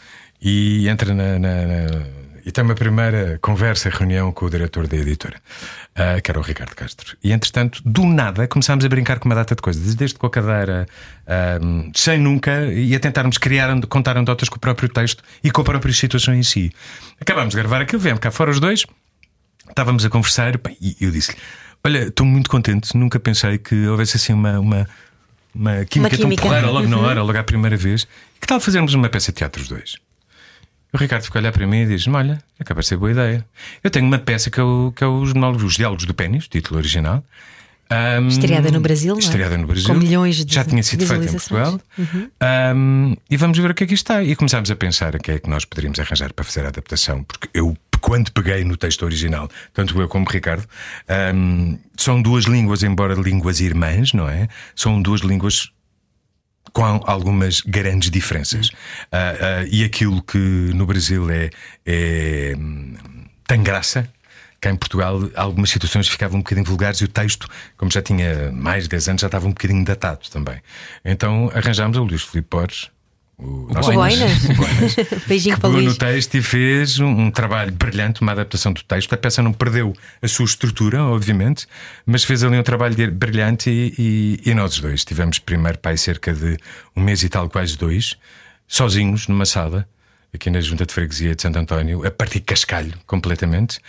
[0.40, 2.06] e entra na, na, na
[2.48, 6.42] e tem uma primeira conversa, reunião com o diretor da editora, uh, que era o
[6.42, 7.14] Ricardo Castro.
[7.22, 10.30] E entretanto, do nada, começámos a brincar com uma data de coisas, desde com a
[10.30, 10.86] cadeira,
[11.26, 15.60] uh, sem nunca, e a tentarmos criar, contar anedotas com o próprio texto e com
[15.60, 16.72] a própria situação em si.
[17.20, 18.86] Acabámos de gravar aquilo, viemos cá fora os dois,
[19.68, 21.36] estávamos a conversar, e eu disse-lhe:
[21.84, 24.58] Olha, estou muito contente, nunca pensei que houvesse assim uma.
[24.58, 24.88] uma
[25.54, 26.42] uma química, uma química.
[26.42, 28.06] tão porreira logo na hora, logo à primeira vez.
[28.40, 29.98] Que tal fazermos uma peça de teatro os dois?
[30.92, 33.44] O Ricardo ficou a olhar para mim e diz-me: Olha, acaba de ser boa ideia.
[33.82, 36.48] Eu tenho uma peça que é, o, que é os, monólogos, os Diálogos do Pênis,
[36.48, 37.22] título original.
[37.90, 39.18] Um, estreada no Brasil, é?
[39.18, 41.80] estreada no Brasil, com milhões de já tinha sido feita em Portugal.
[41.98, 42.30] Uhum.
[42.76, 44.22] Um, e vamos ver o que é que está.
[44.22, 47.24] E começámos a pensar o que é que nós poderíamos arranjar para fazer a adaptação,
[47.24, 50.64] porque eu quando peguei no texto original, tanto eu como o Ricardo,
[51.34, 54.48] um, são duas línguas, embora línguas irmãs, não é?
[54.74, 55.72] São duas línguas
[56.72, 58.68] com algumas grandes diferenças.
[58.68, 61.50] Uh, uh, e aquilo que no Brasil é,
[61.86, 62.54] é
[63.46, 64.08] tem graça,
[64.60, 68.50] cá em Portugal algumas situações ficavam um bocadinho vulgares e o texto, como já tinha
[68.52, 70.60] mais de 10 anos, já estava um bocadinho datado também.
[71.04, 72.90] Então arranjámos o Luís Filipe Borges
[73.38, 74.32] o, o Boinas.
[75.26, 75.86] Beijinho que para Luís.
[75.86, 79.12] no texto e fez um, um, trabalho brilhante, uma adaptação do texto.
[79.12, 81.66] A peça não perdeu a sua estrutura, obviamente,
[82.04, 83.94] mas fez ali um trabalho brilhante e,
[84.44, 86.58] e, e nós dois tivemos primeiro pai cerca de
[86.96, 88.16] um mês e tal, quase dois,
[88.66, 89.88] sozinhos numa sala
[90.34, 93.80] aqui na Junta de Freguesia de Santo António, a partir cascalho completamente,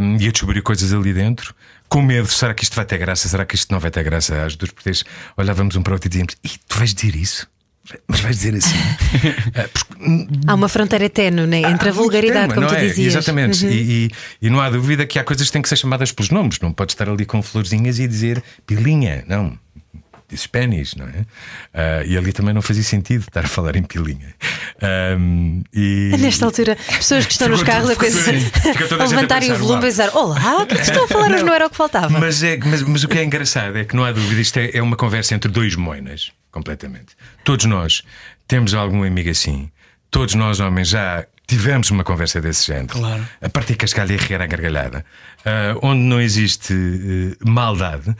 [0.00, 1.54] um, e a descobrir coisas ali dentro,
[1.88, 3.28] com medo: será que isto vai ter graça?
[3.28, 4.44] Será que isto não vai ter graça?
[4.44, 4.82] Às duas por
[5.36, 7.46] olhávamos um para o outro e dizíamos: e tu vais dizer isso?
[8.06, 8.76] Mas vais dizer assim.
[9.54, 9.68] Eh,
[10.46, 11.62] há uma fronteira tenue né?
[11.62, 12.86] entre a vulgaridade, como tu é?
[12.86, 13.14] dizias.
[13.14, 13.64] Exatamente.
[13.64, 13.72] Uhum.
[13.72, 14.10] E, e,
[14.42, 16.60] e, não há dúvida que há coisas que têm que ser chamadas pelos nomes.
[16.60, 19.24] Não pode estar ali com florzinhas e dizer pilinha.
[19.26, 19.58] Não.
[20.28, 21.20] Dizes pênis, não é?
[21.20, 24.34] Uh, e ali também não fazia sentido estar a falar em pilinha.
[25.18, 26.14] Um, e...
[26.20, 28.20] Nesta altura, pessoas que estão nos carros a, coisa,
[29.00, 31.30] a levantarem o volume e pensar: Olá, o que é que estão a falar?
[31.30, 32.20] Mas não era o que faltava.
[32.20, 34.70] Mas, é, mas, mas o que é engraçado é que não há dúvida, isto é,
[34.74, 37.16] é uma conversa entre dois moinas completamente.
[37.44, 38.02] Todos nós
[38.46, 39.70] temos algum amigo assim.
[40.10, 42.98] Todos nós, homens, já tivemos uma conversa desse género.
[42.98, 43.26] Claro.
[43.40, 45.04] A partir de cascalha e rir a gargalhada.
[45.40, 48.14] Uh, onde não existe uh, maldade.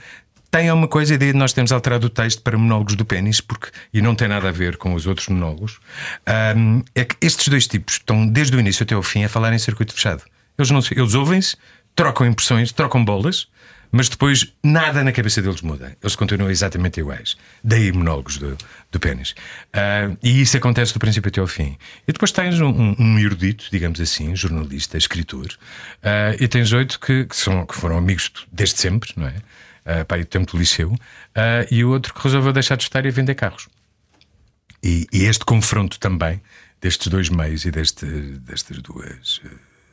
[0.51, 4.01] Tem uma coisa de nós temos alterado o texto para monólogos do pênis, porque, e
[4.01, 5.79] não tem nada a ver com os outros monólogos,
[6.57, 9.53] um, é que estes dois tipos estão desde o início até o fim a falar
[9.53, 10.23] em circuito fechado.
[10.57, 11.55] Eles, não, eles ouvem-se,
[11.95, 13.47] trocam impressões, trocam bolas,
[13.91, 15.95] mas depois nada na cabeça deles muda.
[16.01, 17.37] Eles continuam exatamente iguais.
[17.63, 18.57] Daí monólogos do,
[18.91, 19.31] do pênis.
[19.73, 21.77] Uh, e isso acontece do princípio até ao fim.
[22.07, 27.25] E depois tens um, um erudito, digamos assim, jornalista, escritor, uh, e tens oito que,
[27.25, 29.35] que, são, que foram amigos desde sempre, não é?
[29.85, 30.99] Uh, pai, do tempo do liceu, uh,
[31.71, 33.67] e o outro que resolveu deixar de estar e vender carros.
[34.83, 36.41] E, e este confronto também
[36.79, 39.41] destes dois meios e deste, destas duas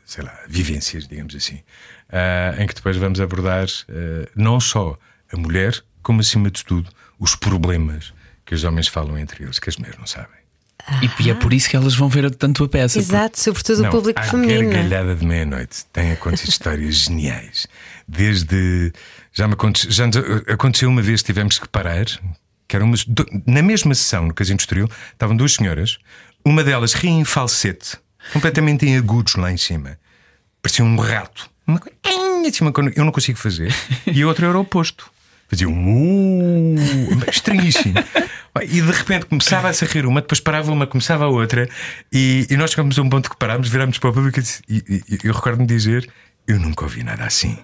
[0.07, 4.97] sei lá, vivências, digamos assim, uh, em que depois vamos abordar uh, não só
[5.31, 6.89] a mulher, como acima de tudo
[7.19, 8.15] os problemas
[8.45, 10.37] que os homens falam entre eles, que as mulheres não sabem.
[10.87, 11.01] Ah.
[11.19, 13.01] E é por isso que elas vão ver tanto a peça.
[13.01, 13.41] Exato, porque...
[13.41, 14.71] sobretudo não, o público a feminino.
[14.71, 17.67] A gargalhada de meia-noite tem acontecido histórias geniais.
[18.07, 18.93] Desde.
[19.33, 20.05] Já me aconteceu, já
[20.47, 22.07] aconteceu uma vez que tivemos que parar,
[22.69, 22.97] que era uma,
[23.45, 25.99] na mesma sessão no Casino Estoril, estavam duas senhoras,
[26.45, 27.99] uma delas ria em falsete
[28.33, 29.99] completamente em agudos lá em cima.
[30.63, 31.51] Parecia um rato.
[31.67, 33.75] Uma coisa eu não consigo fazer.
[34.07, 35.11] E a outra era o oposto.
[35.49, 37.95] Fazia um uh, estranhíssimo.
[38.63, 41.69] E de repente começava a se rir uma, depois parava uma, começava a outra,
[42.11, 45.03] e, e nós chegamos a um ponto que parámos, virámos para o público e, e,
[45.11, 46.09] e eu recordo-me dizer:
[46.49, 47.59] Eu nunca ouvi nada assim.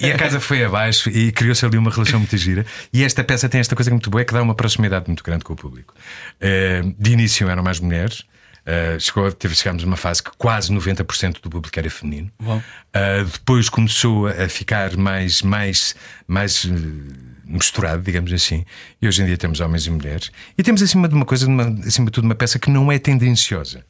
[0.00, 2.64] e a casa foi abaixo e criou-se ali uma relação muito gira.
[2.92, 5.42] E esta peça tem esta coisa muito boa, é que dá uma proximidade muito grande
[5.42, 5.92] com o público.
[6.40, 8.24] Eh, de início eram mais mulheres.
[8.66, 12.30] Uh, chegou, teve, chegámos a uma fase que quase 90% do público era feminino.
[12.40, 15.94] Uh, depois começou a ficar mais, mais,
[16.26, 16.72] mais uh,
[17.44, 18.64] misturado, digamos assim.
[19.02, 20.32] E hoje em dia temos homens e mulheres.
[20.56, 22.98] E temos acima de uma coisa, uma, acima de tudo, uma peça que não é
[22.98, 23.84] tendenciosa.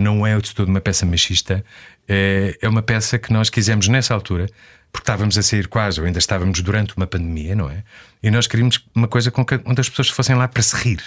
[0.00, 1.64] não é de todo uma peça machista.
[2.08, 4.48] É, é uma peça que nós quisemos nessa altura
[4.92, 7.82] porque estávamos a sair quase, ou ainda estávamos durante uma pandemia, não é?
[8.22, 11.02] E nós queríamos uma coisa com que, onde as pessoas fossem lá para se rir.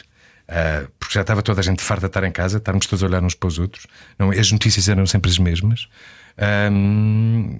[0.47, 3.07] Uh, porque já estava toda a gente farta de estar em casa, estarmos todos a
[3.07, 3.87] olhar uns para os outros.
[4.17, 5.87] Não, as notícias eram sempre as mesmas.
[6.71, 7.59] Um,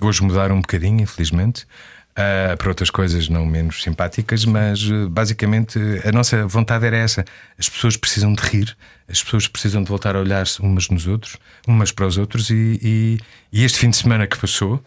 [0.00, 1.66] hoje mudaram um bocadinho, infelizmente.
[2.12, 7.24] Uh, para outras coisas não menos simpáticas, mas uh, basicamente a nossa vontade era essa.
[7.56, 8.76] As pessoas precisam de rir,
[9.08, 12.80] as pessoas precisam de voltar a olhar-se umas nos outros, umas para os outros, e,
[12.82, 13.20] e,
[13.52, 14.82] e este fim de semana que passou,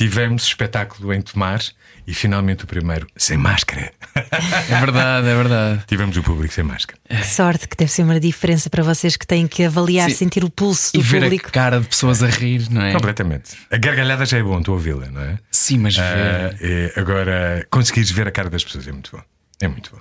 [0.00, 1.60] tivemos espetáculo em Tomar
[2.06, 3.92] e finalmente o primeiro sem máscara.
[4.14, 5.84] É verdade, é verdade.
[5.86, 6.98] tivemos o público sem máscara.
[7.06, 10.16] Que sorte que deve ser uma diferença para vocês que têm que avaliar, Sim.
[10.16, 11.48] sentir o pulso E do ver público.
[11.48, 12.94] a cara de pessoas a rir, não é?
[12.94, 13.50] Completamente.
[13.70, 15.38] A gargalhada já é bom, estou a ouvi-la, não é?
[15.50, 16.02] Sim, mas ver.
[16.02, 19.22] Ah, é, agora, conseguires ver a cara das pessoas é muito bom.
[19.60, 20.00] É muito bom.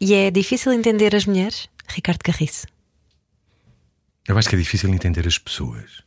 [0.00, 1.68] E é difícil entender as mulheres?
[1.88, 2.66] Ricardo Carriço.
[4.26, 6.04] Eu acho que é difícil entender as pessoas.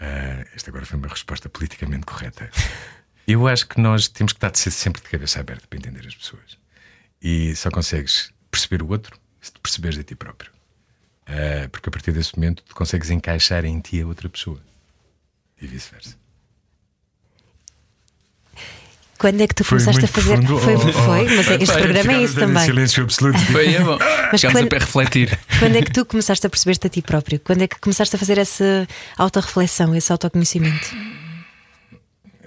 [0.00, 2.50] Ah, esta agora foi uma resposta politicamente correta.
[3.28, 6.58] Eu acho que nós temos que estar sempre de cabeça aberta para entender as pessoas.
[7.22, 10.50] E só consegues perceber o outro se te perceberes a ti próprio.
[11.26, 14.60] Ah, porque a partir desse momento tu consegues encaixar em ti a outra pessoa.
[15.60, 16.19] E vice-versa.
[19.20, 20.42] Quando é que tu começaste a fazer.
[20.46, 22.64] Foi, foi, mas é- este programa é isso também.
[22.64, 23.38] Silêncio absoluto.
[23.52, 23.98] Bem, é bom.
[24.32, 25.38] Mas quando- a refletir.
[25.58, 27.38] Quando é que tu começaste a perceber-te a ti próprio?
[27.38, 30.96] Quando é que começaste a fazer essa autorreflexão, esse autoconhecimento?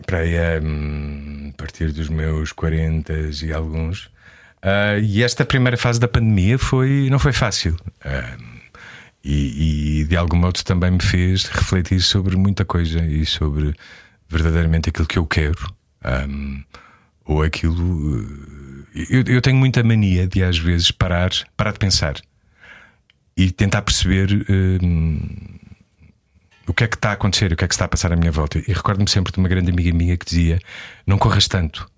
[0.07, 4.09] para aí hum, a partir dos meus 40 e alguns.
[4.61, 7.77] Ah, e esta primeira fase da pandemia foi, não foi fácil.
[8.03, 8.35] Ah,
[9.23, 13.73] e, e de algum modo também me fez refletir sobre muita coisa e sobre
[14.27, 15.71] verdadeiramente aquilo que eu quero.
[16.27, 16.63] Hum,
[17.25, 18.19] ou aquilo.
[18.95, 22.15] eh, Eu, eu tenho muita mania de às vezes parar, parar de pensar
[23.35, 25.19] e tentar perceber hum,
[26.67, 28.15] o que é que está a acontecer, o que é que está a passar à
[28.15, 28.59] minha volta.
[28.59, 30.59] E recordo-me sempre de uma grande amiga minha que dizia:
[31.07, 31.89] Não corras tanto,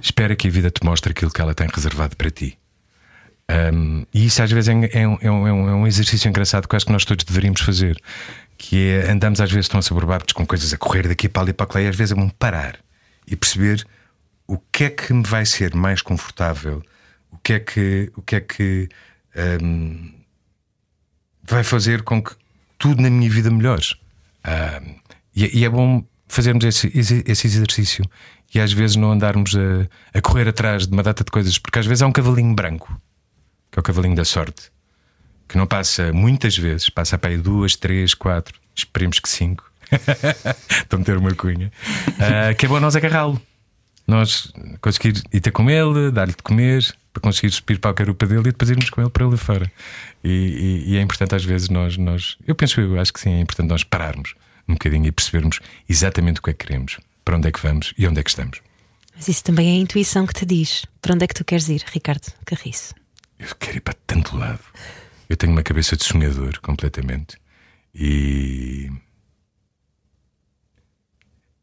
[0.00, 2.56] espera que a vida te mostre aquilo que ela tem reservado para ti.
[3.50, 6.28] Um, e isso às vezes é, é um, é um- é um- é um exercício
[6.28, 8.00] engraçado que acho que nós todos deveríamos fazer.
[8.56, 11.68] Que é andamos às vezes tão assoberbados com coisas a correr daqui para ali para
[11.74, 12.78] lá, e às vezes é bom parar
[13.26, 13.86] e perceber
[14.46, 16.82] o que é que me vai ser mais confortável,
[17.30, 18.88] o que é que, o que, é que
[19.62, 20.12] um,
[21.42, 22.34] vai fazer com que
[22.78, 23.96] tudo na minha vida melhore.
[24.42, 24.80] Ah,
[25.34, 28.04] e, e é bom fazermos esse, esse exercício
[28.54, 31.78] e às vezes não andarmos a, a correr atrás de uma data de coisas, porque
[31.78, 33.00] às vezes há um cavalinho branco,
[33.70, 34.70] que é o cavalinho da sorte,
[35.48, 39.70] que não passa muitas vezes, passa para aí duas, três, quatro, esperemos que cinco.
[40.82, 41.72] Estou a meter uma cunha.
[42.18, 43.40] Ah, que é bom nós agarrá-lo.
[44.06, 48.26] Nós conseguir ir ter com ele, dar-lhe de comer, para conseguir subir para a carupa
[48.26, 49.70] dele e depois irmos com ele para ali fora.
[50.22, 50.28] E,
[50.86, 53.40] e- e é importante às vezes nós, nós, eu penso, eu acho que sim, é
[53.40, 54.34] importante nós pararmos
[54.68, 57.94] um bocadinho e percebermos exatamente o que é que queremos, para onde é que vamos
[57.96, 58.60] e onde é que estamos.
[59.16, 60.84] Mas isso também é a intuição que te diz.
[61.00, 62.94] Para onde é que tu queres ir, Ricardo Carriço?
[63.38, 64.60] Eu quero ir para tanto lado.
[65.28, 67.36] Eu tenho uma cabeça de sonhador completamente
[67.94, 68.90] e.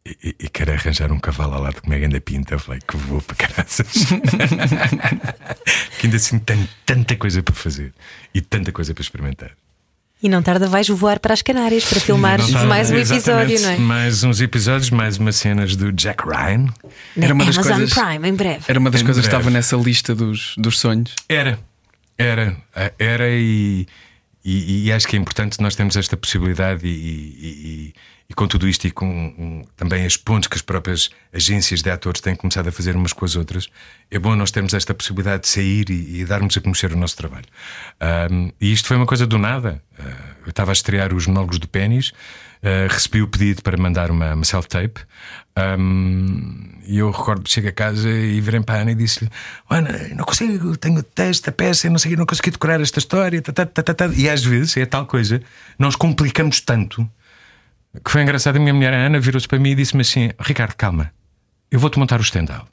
[0.03, 2.57] E, e- quero arranjar um cavalo ao lado com uma grande pinta.
[2.57, 3.87] Falei que vou para caraças.
[5.99, 7.93] que ainda assim tenho tanta coisa para fazer
[8.33, 9.51] e tanta coisa para experimentar.
[10.23, 12.15] E não tarda, vais voar para as Canárias para tá-
[12.65, 13.77] mais um episódio, não é?
[13.77, 16.67] Mais uns episódios, mais umas cenas do Jack Ryan.
[17.15, 18.63] Na Era uma das Amazon coisas- Prime, em breve.
[18.67, 19.41] Era uma das Em coisas que breve.
[19.41, 21.15] estava nessa lista dos, dos sonhos.
[21.27, 21.59] Era,
[22.19, 23.87] era, eh, era e,
[24.45, 27.93] e, e acho que é importante nós termos esta possibilidade e, e-
[28.31, 31.89] e- com tudo isto e com um, também as pontes que as próprias agências de
[31.89, 33.67] atores têm começado a fazer umas com as outras,
[34.09, 37.15] é bom nós termos esta possibilidade de sair e, e darmos a conhecer o nosso
[37.17, 37.45] trabalho.
[37.99, 39.81] Ahm, e isto foi uma coisa do nada.
[39.99, 40.03] Ah,
[40.45, 42.11] eu estava a estrear os monólogos do Pênis,
[42.63, 45.01] ah, recebi o pedido para mandar uma, uma self-tape.
[45.55, 49.29] Ahm, e eu recordo chego a casa e virei para a Ana e disse-lhe:
[49.69, 53.41] Ana, eu não consigo, tenho texto, peça, não sei, não consegui decorar esta história.
[53.41, 55.41] tá, tá, tá." E às vezes é tal coisa,
[55.77, 57.07] nós complicamos tanto
[58.03, 58.55] que foi engraçado.
[58.55, 61.11] A minha mulher, a Ana, virou-se para mim e disse-me assim: Ricardo, calma,
[61.69, 62.67] eu vou-te montar o estendal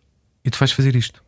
[0.45, 1.23] e tu vais fazer isto.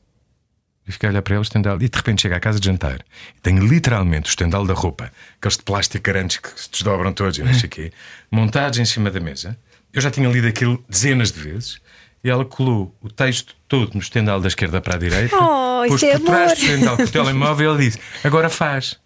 [0.89, 2.67] E fiquei a olhar para ele, o estendal, e de repente chega à casa de
[2.67, 3.01] jantar
[3.37, 7.39] e tenho literalmente o estendal da roupa, aqueles de plástico grandes que se desdobram todos
[7.39, 7.93] e não sei o quê,
[8.31, 9.57] montados em cima da mesa.
[9.93, 11.81] Eu já tinha lido aquilo dezenas de vezes
[12.25, 15.95] e ela colou o texto todo no estendal da esquerda para a direita, Oh, pôs
[16.03, 16.57] isso é por trás amor.
[16.57, 18.99] do estendal com o telemóvel e ele disse: Agora faz.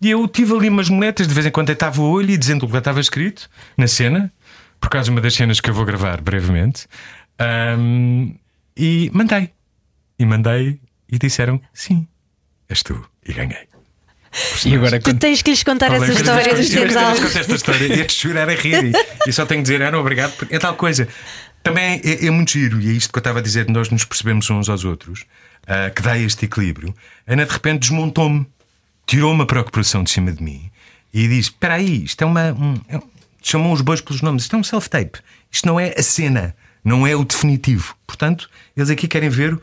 [0.00, 2.64] E eu tive ali umas moletas, de vez em quando deitava o olho e dizendo
[2.66, 4.30] o que estava escrito na cena,
[4.80, 6.86] por causa de uma das cenas que eu vou gravar brevemente.
[7.38, 8.34] Ahm,
[8.76, 9.50] e mandei.
[10.18, 10.78] E mandei
[11.10, 12.06] e disseram sim,
[12.68, 13.04] és tu.
[13.26, 13.66] E ganhei.
[14.66, 17.10] E agora, Tu tens que lhes contar essa Falei, história do Eu esta estendal.
[17.12, 18.84] vez contei esta história e te chorar a rir.
[19.26, 20.32] E, e só tenho que dizer, Ana, obrigado.
[20.36, 21.08] porque É tal coisa.
[21.62, 24.04] Também é, é muito giro, e é isto que eu estava a dizer, nós nos
[24.04, 25.24] percebemos uns aos outros,
[25.66, 26.94] ah, que dá este equilíbrio.
[27.26, 28.46] A Ana de repente desmontou-me,
[29.06, 30.70] tirou uma preocupação de cima de mim
[31.14, 32.52] e disse: Espera aí, isto é uma.
[32.52, 33.02] Um, é um-
[33.42, 35.20] chamou os bois pelos nomes, isto é um self-tape.
[35.52, 36.54] Isto não é a cena.
[36.84, 37.96] não é o definitivo.
[38.06, 39.58] Portanto, eles aqui querem ver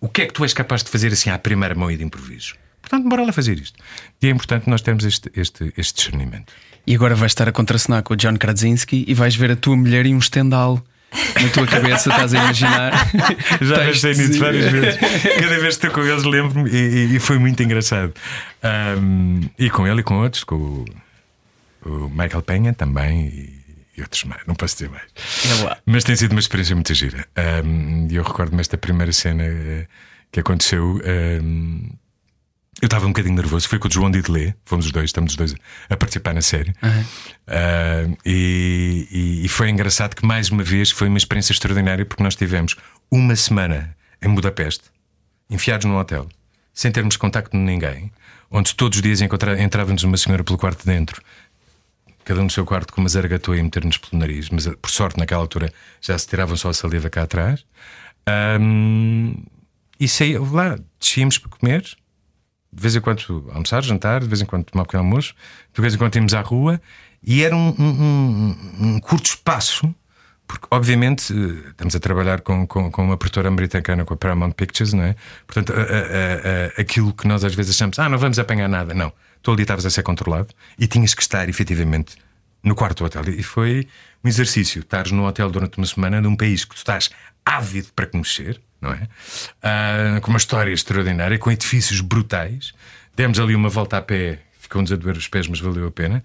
[0.00, 2.02] o que é que tu és capaz de fazer assim à primeira mão e de
[2.04, 2.54] improviso.
[2.82, 3.78] Portanto, bora lá fazer isto.
[4.20, 6.52] E é importante nós termos este, este, este discernimento.
[6.86, 9.76] E agora vais estar a contracenar com o John Krasinski e vais ver a tua
[9.76, 10.84] mulher e um estendal
[11.42, 12.92] na tua cabeça, estás a imaginar.
[13.60, 15.00] Já pensei nisso várias vezes.
[15.00, 16.76] Cada vez que estou com eles, lembro-me e,
[17.12, 18.12] e- e foi muito engraçado.
[18.62, 20.84] Ahm, e com ele e com outros, com o,
[21.84, 23.64] o Michael Penha também e,
[23.96, 25.04] e outros mais, não posso dizer mais.
[25.70, 25.76] É.
[25.86, 27.26] Mas tem sido uma experiência muito gira.
[28.10, 29.44] E eu recordo-me esta primeira cena
[30.32, 31.00] que aconteceu.
[31.04, 31.83] ahm,
[32.82, 35.36] eu estava um bocadinho nervoso, foi com o João Didelé, fomos os dois, estamos os
[35.36, 35.54] dois
[35.88, 36.72] a participar na série.
[37.46, 42.22] Ah, e, e- e foi engraçado que, mais uma vez, foi uma experiência extraordinária porque
[42.22, 42.76] nós tivemos
[43.10, 44.84] uma semana em Budapeste,
[45.48, 46.28] enfiados num hotel,
[46.72, 48.10] sem termos contacto com ninguém,
[48.50, 51.22] onde todos os dias entrava-nos uma senhora pelo quarto de dentro,
[52.24, 55.18] cada um no seu quarto com uma zaragatua e meter-nos pelo nariz, mas por sorte,
[55.18, 57.64] naquela altura já se tiravam só a saliva cá atrás.
[58.26, 59.34] Ahm,
[60.00, 61.84] e saía lá, descíamos para comer,
[62.74, 65.34] de vez em quando almoçar, jantar, de vez em quando tomar um pequeno almoço,
[65.72, 66.80] de vez em quando íamos à rua,
[67.22, 69.94] e era um, um- um- curto espaço,
[70.46, 74.52] porque obviamente eh, estamos a trabalhar com, com, com uma produtora americana, com a Paramount
[74.52, 75.16] Pictures, não é?
[75.46, 75.84] Portanto, a- a-
[76.78, 79.12] a- aquilo que nós às vezes achamos, ah, não vamos apanhar nada, não.
[79.42, 80.48] Tu ali estavas a ser controlado
[80.78, 82.16] e tinhas que estar efetivamente
[82.62, 83.22] no quarto do hotel.
[83.34, 83.86] E foi
[84.22, 87.10] um exercício, estares no hotel durante uma semana num país que tu estás
[87.44, 89.08] ávido para conhecer, não é?
[89.62, 92.72] Ah, com uma história extraordinária, com edifícios brutais.
[93.16, 96.22] Demos ali uma volta a pé, ficou-nos a doer os pés, mas valeu a pena.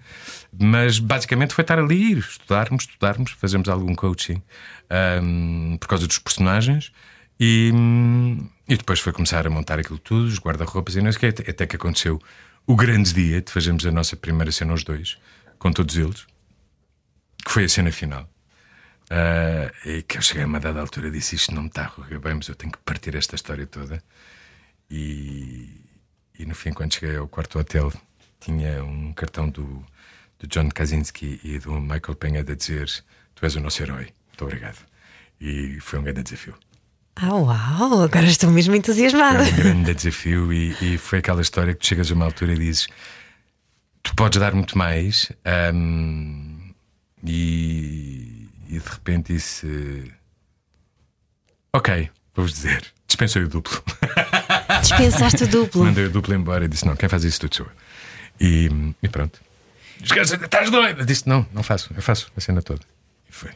[0.58, 4.42] Mas basicamente foi estar ali, estudarmos, estudarmos, fazermos algum coaching
[4.88, 6.92] ahm, por causa dos personagens.
[7.42, 7.72] E,
[8.68, 11.50] e depois foi começar a montar aquilo tudo, os guarda-roupas e não sei o quê,
[11.50, 12.20] até- que aconteceu
[12.66, 15.16] o grande dia de fazermos a nossa primeira cena aos dois,
[15.58, 16.26] com todos eles,
[17.44, 18.28] que foi a cena final.
[19.10, 21.86] Ah, e que eu cheguei a uma dada altura e disse: Isto não me está
[21.86, 24.00] a correr bem, mas eu tenho que partir esta história toda.
[24.88, 25.68] E,
[26.38, 27.92] e no fim, quando cheguei ao quarto hotel,
[28.38, 29.84] tinha um cartão do,
[30.38, 32.88] do John Kaczynski e do Michael Penha a dizer:
[33.34, 34.78] Tu és o nosso herói, muito obrigado.
[35.40, 36.54] E foi um grande desafio.
[37.16, 39.44] Ah, uau, agora estou mesmo entusiasmada.
[39.44, 42.52] Foi um grande desafio e, e foi aquela história que tu chegas a uma altura
[42.52, 42.86] e dizes:
[44.04, 46.72] Tu podes dar muito mais, ahm,
[47.24, 48.39] e,
[48.70, 50.12] e de repente disse:
[51.72, 53.82] Ok, vou-vos dizer, dispensei o duplo.
[54.80, 55.84] Dispensaste o duplo.
[55.84, 57.72] Mandei o duplo embora e disse: Não, quem faz isso tudo sou eu.
[58.40, 58.70] E,
[59.02, 59.40] e pronto.
[60.02, 61.00] Estás doido?
[61.00, 62.80] Eu disse: Não, não faço, eu faço a cena toda.
[63.28, 63.50] E foi.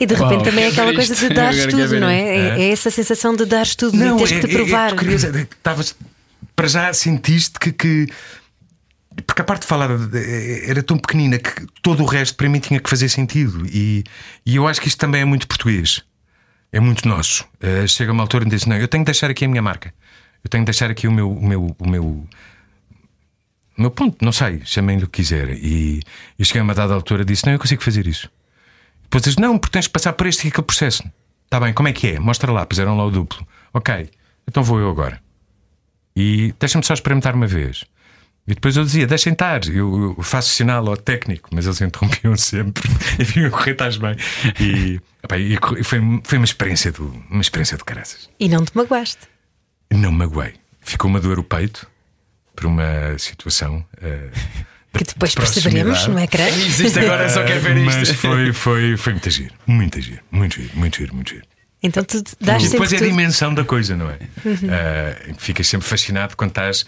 [0.00, 2.20] E de repente Uau, também é aquela coisa de dares Agora quero tudo, não é?
[2.20, 4.90] É, é essa sensação de dares tudo e teres que te provar.
[4.90, 5.94] tu querias- é que estavas
[6.56, 8.06] para já sentiste que, que-
[9.26, 12.80] porque a parte falar eh, era tão pequenina que todo o resto para mim tinha
[12.80, 14.04] que fazer sentido e,
[14.44, 16.02] e eu acho que isto também é muito português
[16.72, 19.44] é muito nosso Eh, chega uma altura e diz não eu tenho que deixar aqui
[19.44, 19.92] a minha marca
[20.44, 22.28] eu tenho que deixar aqui o meu o meu o meu, o
[23.78, 26.00] meu ponto não sei chamem-lhe o que quiser e
[26.38, 28.30] eu cheguei a uma dada altura e disse não eu consigo fazer isso
[29.12, 31.04] depois diz, não, porque tens de passar por este e aquele processo.
[31.44, 32.18] Está bem, como é que é?
[32.18, 33.46] Mostra lá, puseram lá o duplo.
[33.74, 34.08] Ok,
[34.48, 35.20] então vou eu agora.
[36.16, 37.84] E deixa-me só experimentar uma vez.
[38.46, 42.34] E depois eu dizia, deixem estar, eu, eu faço sinal ao técnico, mas eles interrompiam
[42.38, 42.82] sempre
[43.18, 44.16] e vinham correr, estás bem.
[44.58, 48.28] E, epá, e foi, foi uma experiência do, uma experiência de caraças.
[48.40, 49.28] E não te magoaste.
[49.92, 50.54] Não me magoei.
[50.80, 51.86] Ficou-me a doer o peito
[52.56, 53.84] por uma situação.
[54.00, 54.30] eh,
[54.92, 56.10] Que depois de perceberemos proximidade.
[56.10, 56.48] no ecrã.
[56.66, 58.14] Existe agora, só quer ver Mas isto.
[58.14, 61.46] foi, foi, foi muito giro, muito giro, muito giro, muito giro, muito giro.
[61.82, 63.18] Então tu dás E depois sempre é a tudo.
[63.18, 64.18] dimensão da coisa, não é?
[64.70, 66.86] Ah, ficas sempre fascinado quando estás,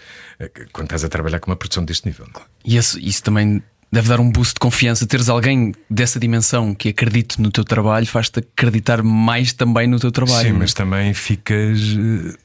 [0.71, 2.25] quando estás a trabalhar com uma produção deste nível.
[2.63, 5.05] E isso, isso também deve dar um boost de confiança.
[5.05, 10.11] Teres alguém dessa dimensão que acredite no teu trabalho faz-te acreditar mais também no teu
[10.11, 10.47] trabalho.
[10.49, 10.59] Sim, é?
[10.59, 11.79] mas também ficas.
[11.79, 12.37] eh,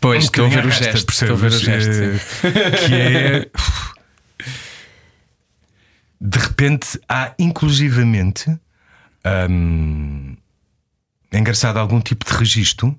[0.00, 1.10] Pois, um estou a ver o gesto.
[1.12, 1.90] Estou a ver o gesto.
[2.46, 3.50] Eh, Que é.
[6.20, 8.50] De repente há inclusivamente.
[9.50, 10.36] hum,
[11.36, 12.98] é engraçado algum tipo de registro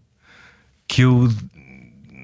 [0.88, 1.29] que eu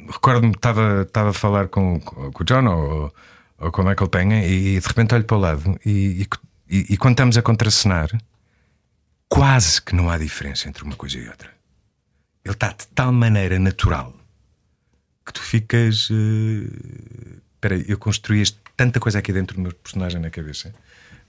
[0.07, 3.15] recordo-me estava estava a falar com, com o John ou,
[3.57, 6.27] ou com o Michael Penha e de repente olho para o lado e,
[6.69, 8.09] e, e quando estamos a contracenar
[9.29, 11.49] quase que não há diferença entre uma coisa e outra.
[12.43, 14.13] Ele está de tal maneira natural
[15.25, 18.43] que tu ficas eh, espera aí, eu construí
[18.75, 20.73] tanta coisa aqui dentro do meu personagem na cabeça.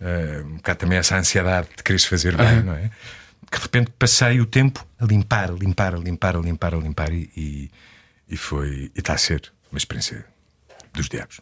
[0.00, 2.90] Eh, um bocado também essa ansiedade de quereres fazer bem, não é?
[3.52, 6.78] Que de repente passei o tempo a limpar, a limpar, a limpar, a limpar, a
[6.78, 7.70] limpar e, e,
[8.30, 8.90] e foi.
[8.94, 10.24] E está a ser uma experiência
[10.94, 11.38] dos diabos.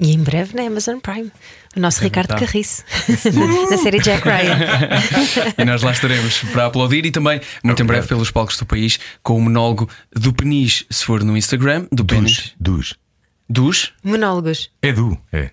[0.00, 1.30] E em breve na Amazon Prime.
[1.76, 2.52] O nosso Ricardo verdade.
[2.52, 2.84] Carriço,
[3.70, 4.58] na série Jack Ryan.
[5.58, 8.98] e nós lá estaremos para aplaudir e também, muito em breve, pelos palcos do país,
[9.22, 12.54] com o monólogo do Penis, se for no Instagram, do Penis.
[12.58, 12.94] Dus.
[13.48, 13.92] Dos.
[14.02, 14.70] Monólogos.
[14.82, 15.50] É du, é.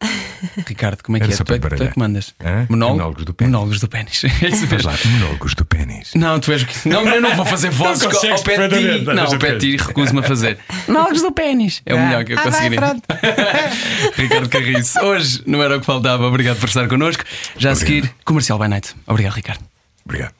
[0.66, 1.36] Ricardo, como é que Era é?
[1.36, 2.34] Tu é, tu é que mandas?
[2.44, 2.66] Hã?
[2.68, 3.50] Monólogos do pênis.
[3.52, 4.22] Monólogos do pênis.
[4.42, 6.10] É lá, monólogos do pênis.
[6.14, 6.66] Não, tu és.
[6.84, 9.04] Não, eu não vou fazer vozes Não co- consegues ao pé de ti.
[9.06, 10.58] Não, ao pé de ti recuso-me a fazer.
[10.86, 11.82] Monólogos do pênis.
[11.86, 12.96] É o melhor que eu conseguiria.
[14.16, 16.26] Ricardo Carriço, hoje não era o que faltava.
[16.26, 17.24] Obrigado por estar connosco.
[17.56, 18.94] Já a seguir, Comercial by Night.
[19.06, 19.64] Obrigado, Ricardo.
[20.04, 20.34] Obrigado.